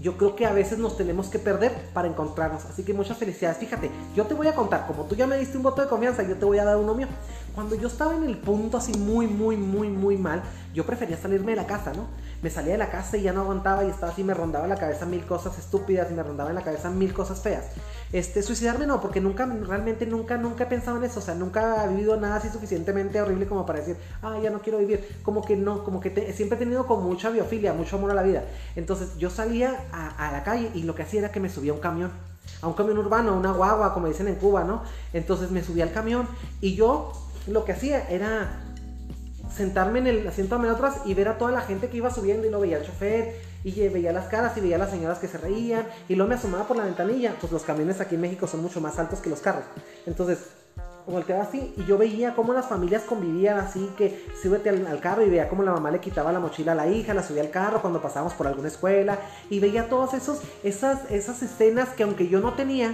[0.01, 2.65] Yo creo que a veces nos tenemos que perder para encontrarnos.
[2.65, 3.59] Así que muchas felicidades.
[3.59, 6.23] Fíjate, yo te voy a contar, como tú ya me diste un voto de confianza,
[6.23, 7.07] yo te voy a dar uno mío.
[7.53, 10.41] Cuando yo estaba en el punto así muy, muy, muy, muy mal,
[10.73, 12.07] yo prefería salirme de la casa, ¿no?
[12.41, 14.69] Me salía de la casa y ya no aguantaba y estaba así, me rondaba en
[14.69, 17.65] la cabeza mil cosas estúpidas y me rondaba en la cabeza mil cosas feas.
[18.11, 21.85] Este, suicidarme no, porque nunca, realmente nunca, nunca he pensado en eso, o sea, nunca
[21.85, 25.43] he vivido nada así suficientemente horrible como para decir, ah, ya no quiero vivir, como
[25.43, 28.43] que no, como que siempre he tenido con mucha biofilia, mucho amor a la vida.
[28.75, 31.71] Entonces yo salía a, a la calle y lo que hacía era que me subía
[31.71, 32.11] a un camión
[32.61, 34.83] a un camión urbano, a una guagua, como dicen en Cuba, ¿no?
[35.13, 36.27] Entonces me subía al camión
[36.59, 37.11] y yo
[37.47, 38.61] lo que hacía era
[39.55, 42.47] sentarme en el asiento a atrás y ver a toda la gente que iba subiendo
[42.47, 45.37] y lo veía el chofer y veía las caras y veía las señoras que se
[45.37, 47.35] reían y luego me asomaba por la ventanilla.
[47.39, 49.65] Pues los camiones aquí en México son mucho más altos que los carros.
[50.05, 50.39] Entonces
[51.07, 55.25] volteaba así y yo veía cómo las familias convivían así que súbete al, al, carro
[55.25, 57.49] y veía cómo la mamá le quitaba la mochila a la hija, la subía al
[57.49, 62.39] carro cuando pasábamos por alguna escuela y veía todas esas, esas escenas que aunque yo
[62.39, 62.93] no tenía,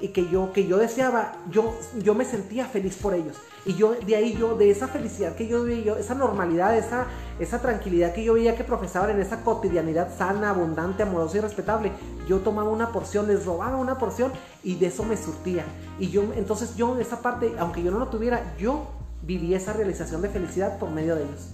[0.00, 3.36] y que yo, que yo deseaba, yo, yo me sentía feliz por ellos.
[3.64, 7.06] Y yo, de ahí yo, de esa felicidad que yo veía, esa normalidad, esa,
[7.38, 11.92] esa tranquilidad que yo veía que profesaban en esa cotidianidad sana, abundante, amorosa y respetable,
[12.26, 14.32] yo tomaba una porción, les robaba una porción
[14.62, 15.64] y de eso me surtía.
[15.98, 18.86] Y yo, entonces yo, esa parte, aunque yo no lo tuviera, yo
[19.22, 21.48] vivía esa realización de felicidad por medio de ellos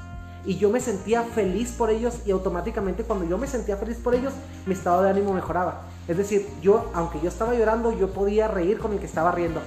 [0.47, 4.15] y yo me sentía feliz por ellos y automáticamente cuando yo me sentía feliz por
[4.15, 4.33] ellos
[4.67, 5.83] mi estado de ánimo mejoraba.
[6.07, 9.61] Es decir, yo, aunque yo estaba llorando, yo podía reír con el que estaba riendo,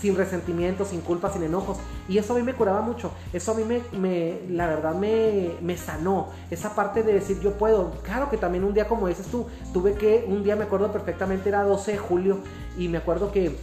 [0.00, 1.78] sin resentimiento, sin culpa, sin enojos.
[2.08, 5.76] Y eso a mí me curaba mucho, eso a mí me, la verdad me, me
[5.76, 7.92] sanó, esa parte de decir yo puedo.
[8.02, 11.48] Claro que también un día como dices tú, tuve que, un día me acuerdo perfectamente,
[11.48, 12.38] era 12 de julio,
[12.78, 13.56] y me acuerdo que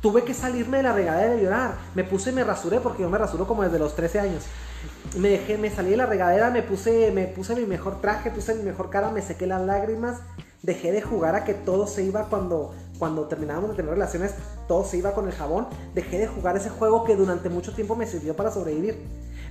[0.00, 1.74] tuve que salirme de la regadera de llorar.
[1.94, 4.44] Me puse me rasuré porque yo me rasuro como desde los 13 años
[5.18, 8.54] me dejé, me salí de la regadera, me puse, me puse mi mejor traje, puse
[8.54, 10.20] mi mejor cara, me sequé las lágrimas,
[10.66, 14.34] dejé de jugar a que todo se iba cuando, cuando terminábamos de tener relaciones,
[14.66, 17.94] todo se iba con el jabón, dejé de jugar ese juego que durante mucho tiempo
[17.94, 18.98] me sirvió para sobrevivir,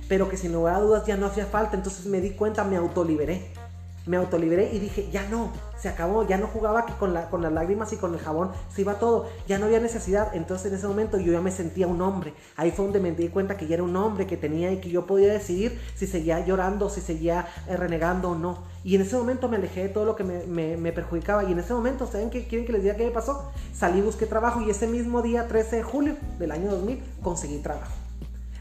[0.08, 2.76] pero que sin lugar a dudas ya no hacía falta, entonces me di cuenta, me
[2.76, 3.50] autoliberé
[4.06, 7.42] me autoliberé y dije, ya no, se acabó, ya no jugaba que con, la, con
[7.42, 10.34] las lágrimas y con el jabón se iba todo, ya no había necesidad.
[10.34, 12.32] Entonces en ese momento yo ya me sentía un hombre.
[12.56, 14.90] Ahí fue donde me di cuenta que ya era un hombre que tenía y que
[14.90, 18.58] yo podía decidir si seguía llorando, si seguía eh, renegando o no.
[18.84, 21.44] Y en ese momento me alejé de todo lo que me, me, perjudicaba.
[21.44, 23.50] Y en ese momento, ¿saben qué quieren que les diga qué me pasó?
[23.74, 28.05] Salí, busqué trabajo y ese mismo día, 13 de julio del año 2000, conseguí trabajo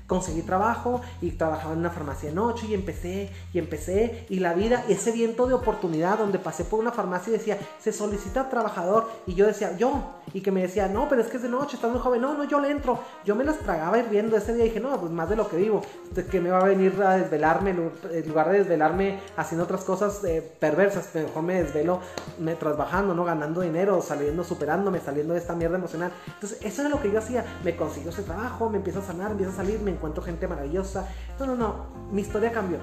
[0.07, 4.53] conseguí trabajo y trabajaba en una farmacia de noche y empecé y empecé y la
[4.53, 9.09] vida, ese viento de oportunidad donde pasé por una farmacia y decía, se solicita trabajador
[9.25, 11.75] y yo decía, yo, y que me decía, no, pero es que es de noche,
[11.75, 14.65] estás muy joven, no, no, yo le entro, yo me las tragaba hirviendo ese día
[14.65, 15.81] y dije, no, pues más de lo que vivo,
[16.29, 20.41] que me va a venir a desvelarme, en lugar de desvelarme haciendo otras cosas eh,
[20.59, 21.99] perversas, mejor me desvelo
[22.39, 23.23] me, trabajando, ¿no?
[23.23, 26.11] Ganando dinero, saliendo, superándome, saliendo de esta mierda emocional.
[26.27, 29.31] Entonces, eso era lo que yo hacía, me consiguió ese trabajo, me empieza a sanar,
[29.31, 31.07] empieza a salir, me encuentro gente maravillosa.
[31.39, 32.79] No, no, no, mi historia cambió.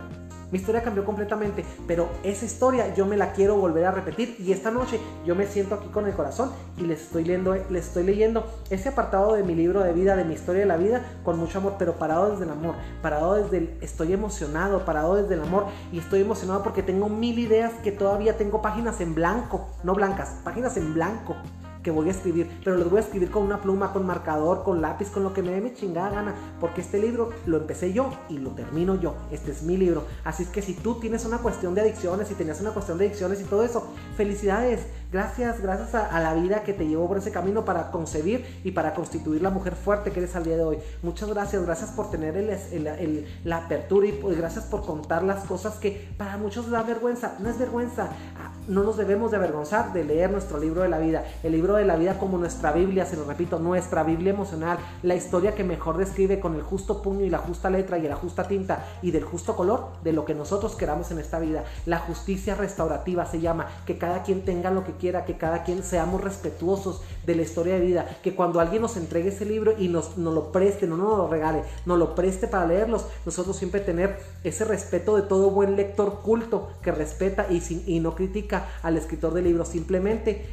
[0.52, 4.52] Mi historia cambió completamente, pero esa historia yo me la quiero volver a repetir y
[4.52, 8.02] esta noche yo me siento aquí con el corazón y les estoy leyendo, les estoy
[8.02, 11.38] leyendo ese apartado de mi libro de vida, de mi historia de la vida, con
[11.38, 15.40] mucho amor, pero parado desde el amor, parado desde el estoy emocionado, parado desde el
[15.40, 19.94] amor y estoy emocionado porque tengo mil ideas que todavía tengo páginas en blanco, no
[19.94, 21.34] blancas, páginas en blanco
[21.82, 24.80] que voy a escribir, pero los voy a escribir con una pluma, con marcador, con
[24.80, 28.10] lápiz, con lo que me dé mi chingada gana, porque este libro lo empecé yo
[28.28, 29.14] y lo termino yo.
[29.30, 30.04] Este es mi libro.
[30.24, 33.06] Así es que si tú tienes una cuestión de adicciones, si tenías una cuestión de
[33.06, 34.86] adicciones y todo eso, felicidades.
[35.12, 38.94] Gracias, gracias a, la vida que te llevó por ese camino para concebir y para
[38.94, 40.78] constituir la mujer fuerte que eres al día de hoy.
[41.02, 45.74] Muchas gracias, gracias por tener el, la apertura y pues, gracias por contar las cosas
[45.74, 47.36] que para muchos da vergüenza.
[47.40, 48.08] No es vergüenza,
[48.38, 51.24] ah, no nos debemos de avergonzar de leer nuestro libro de la vida.
[51.42, 55.14] El libro de la vida como nuestra Biblia, se lo repito, nuestra Biblia emocional, la
[55.14, 58.48] historia que mejor describe con el justo puño y la justa letra y la justa
[58.48, 61.64] tinta y del justo color de lo que nosotros queramos en esta vida.
[61.84, 66.20] La justicia restaurativa se llama, que cada quien tenga lo que que cada quien seamos
[66.20, 70.16] respetuosos de la historia de vida, que cuando alguien nos entregue ese libro y nos,
[70.16, 74.64] lo preste, no nos lo regale, nos lo preste para leerlos, nosotros siempre tener ese
[74.64, 79.34] respeto de todo buen lector culto que respeta y, sin, y no critica al escritor
[79.34, 80.46] del libro, simplemente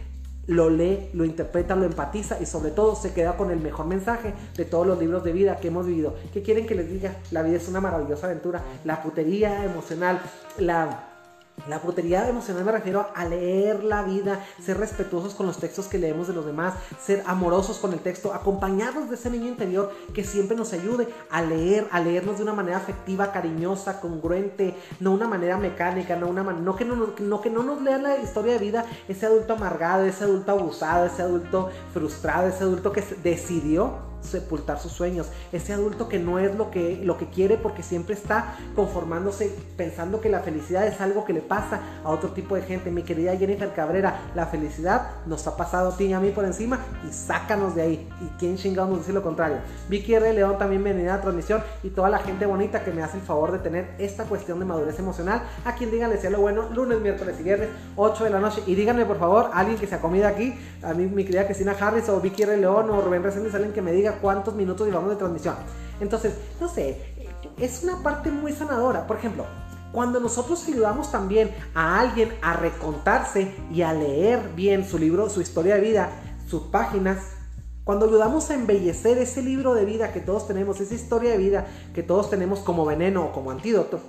[0.47, 4.33] lo lee, lo interpreta, lo empatiza y sobre todo se queda con el mejor mensaje
[4.57, 6.15] de todos los libros de vida que hemos vivido.
[6.33, 7.15] ¿Qué quieren que les diga?
[7.29, 8.63] La vida es una maravillosa aventura.
[8.83, 10.19] La putería emocional,
[10.57, 11.08] la
[11.67, 15.97] la brutalidad emocional me refiero a leer la vida, ser respetuosos con los textos que
[15.97, 20.23] leemos de los demás, ser amorosos con el texto, acompañarnos de ese niño interior que
[20.23, 25.27] siempre nos ayude a leer, a leernos de una manera afectiva, cariñosa, congruente, no una
[25.27, 28.59] manera mecánica, no, una no, que no, no, que no nos lea la historia de
[28.59, 34.79] vida ese adulto amargado, ese adulto abusado, ese adulto frustrado, ese adulto que decidió sepultar
[34.79, 35.27] sus sueños.
[35.51, 40.21] Ese adulto que no es lo que, lo que quiere porque siempre está conformándose pensando
[40.21, 42.91] que la felicidad es algo que le pasa a otro tipo de gente.
[42.91, 46.45] Mi querida Jennifer Cabrera, la felicidad nos ha pasado a ti y a mí por
[46.45, 48.09] encima y sácanos de ahí.
[48.21, 49.57] ¿Y quién chingado nos dice lo contrario?
[49.89, 50.33] Vicky R.
[50.33, 53.23] León también bienvenida a la transmisión y toda la gente bonita que me hace el
[53.23, 55.43] favor de tener esta cuestión de madurez emocional.
[55.65, 58.61] A quien díganle sea lo bueno, lunes, miércoles y viernes, 8 de la noche.
[58.65, 61.75] Y díganme por favor, alguien que se ha comido aquí, a mí mi querida Cristina
[61.79, 62.57] Harris o Vicky R.
[62.57, 65.55] León o Rubén Reséndiz, alguien que me diga cuántos minutos llevamos de transmisión.
[65.99, 69.05] Entonces, no sé, es una parte muy sanadora.
[69.07, 69.45] Por ejemplo,
[69.91, 75.41] cuando nosotros ayudamos también a alguien a recontarse y a leer bien su libro, su
[75.41, 76.09] historia de vida,
[76.47, 77.17] sus páginas,
[77.83, 81.65] cuando ayudamos a embellecer ese libro de vida que todos tenemos, esa historia de vida
[81.93, 83.99] que todos tenemos como veneno o como antídoto,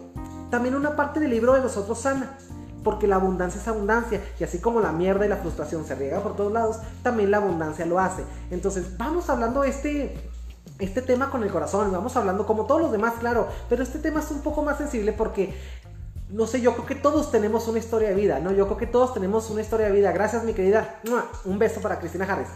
[0.50, 2.36] también una parte del libro de nosotros sana.
[2.82, 4.20] Porque la abundancia es abundancia.
[4.38, 7.38] Y así como la mierda y la frustración se riega por todos lados, también la
[7.38, 8.24] abundancia lo hace.
[8.50, 10.30] Entonces, vamos hablando este
[10.78, 14.20] este tema con el corazón, vamos hablando como todos los demás, claro, pero este tema
[14.20, 15.54] es un poco más sensible porque
[16.30, 18.52] no sé, yo creo que todos tenemos una historia de vida, ¿no?
[18.52, 20.12] Yo creo que todos tenemos una historia de vida.
[20.12, 21.00] Gracias, mi querida.
[21.44, 22.48] Un beso para Cristina Harris.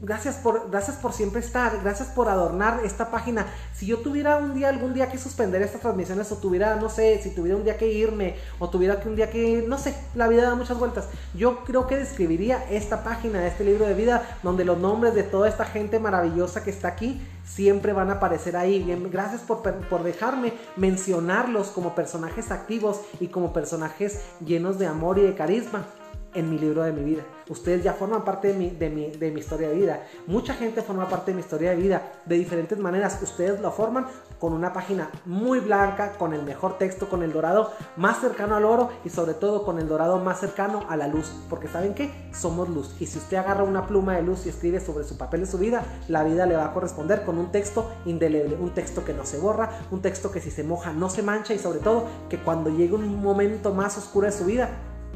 [0.00, 3.46] Gracias por, gracias por siempre estar, gracias por adornar esta página.
[3.74, 7.20] Si yo tuviera un día, algún día que suspender estas transmisiones, o tuviera, no sé,
[7.20, 10.28] si tuviera un día que irme, o tuviera que un día que, no sé, la
[10.28, 11.08] vida da muchas vueltas.
[11.34, 15.48] Yo creo que describiría esta página, este libro de vida, donde los nombres de toda
[15.48, 18.80] esta gente maravillosa que está aquí siempre van a aparecer ahí.
[18.80, 25.18] Bien, gracias por, por dejarme mencionarlos como personajes activos y como personajes llenos de amor
[25.18, 25.86] y de carisma
[26.34, 27.22] en mi libro de mi vida.
[27.48, 30.06] Ustedes ya forman parte de mi, de, mi, de mi, historia de vida.
[30.26, 33.18] Mucha gente forma parte de mi historia de vida de diferentes maneras.
[33.22, 34.06] Ustedes lo forman
[34.38, 38.64] con una página muy blanca, con el mejor texto, con el dorado más cercano al
[38.64, 41.32] oro y sobre todo con el dorado más cercano a la luz.
[41.48, 42.94] Porque saben que somos luz.
[43.00, 45.56] Y si usted agarra una pluma de luz y escribe sobre su papel de su
[45.56, 48.56] vida, la vida le va a corresponder con un texto indeleble.
[48.56, 51.54] Un texto que no se borra, un texto que si se moja no se mancha
[51.54, 54.68] y sobre todo que cuando llegue un momento más oscuro de su vida,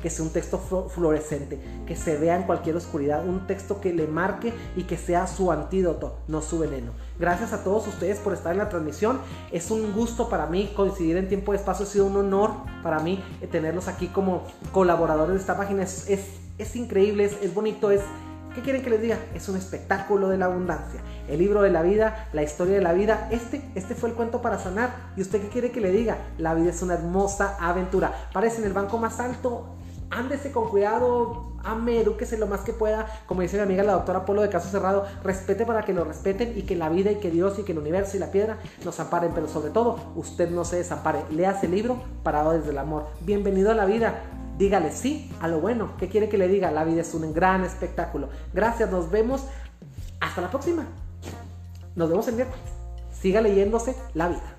[0.02, 4.08] que sea un texto fluorescente, que se vea en cualquier oscuridad, un texto que le
[4.08, 6.92] marque y que sea su antídoto, no su veneno.
[7.18, 9.20] Gracias a todos ustedes por estar en la transmisión.
[9.52, 11.86] Es un gusto para mí coincidir en tiempo y espacio.
[11.86, 12.50] Ha sido un honor
[12.82, 14.42] para mí eh, tenerlos aquí como
[14.72, 15.84] colaboradores de esta página.
[15.84, 16.08] Es,
[16.58, 18.00] es, increíble, es, bonito, es...
[18.56, 19.18] ¿Qué quieren que les diga?
[19.34, 21.00] Es un espectáculo de la abundancia.
[21.26, 23.28] El libro de la vida, la historia de la vida.
[23.30, 25.12] Este, este fue el cuento para sanar.
[25.16, 26.18] ¿Y usted qué quiere que le diga?
[26.36, 28.28] La vida es una hermosa aventura.
[28.32, 29.76] Parece en el banco más alto
[30.12, 34.24] ándese con cuidado, ame, edúquese lo más que pueda, como dice mi amiga la doctora
[34.24, 37.30] Polo de Caso Cerrado, respete para que lo respeten y que la vida y que
[37.30, 40.64] Dios y que el universo y la piedra nos amparen, pero sobre todo usted no
[40.64, 43.06] se desampare, lea ese libro parado desde el amor.
[43.20, 44.22] Bienvenido a la vida.
[44.58, 45.96] Dígale sí a lo bueno.
[45.98, 46.70] ¿Qué quiere que le diga?
[46.70, 48.28] La vida es un gran espectáculo.
[48.52, 49.46] Gracias, nos vemos.
[50.20, 50.86] Hasta la próxima.
[51.96, 52.62] Nos vemos el miércoles.
[53.12, 54.58] Siga leyéndose la vida.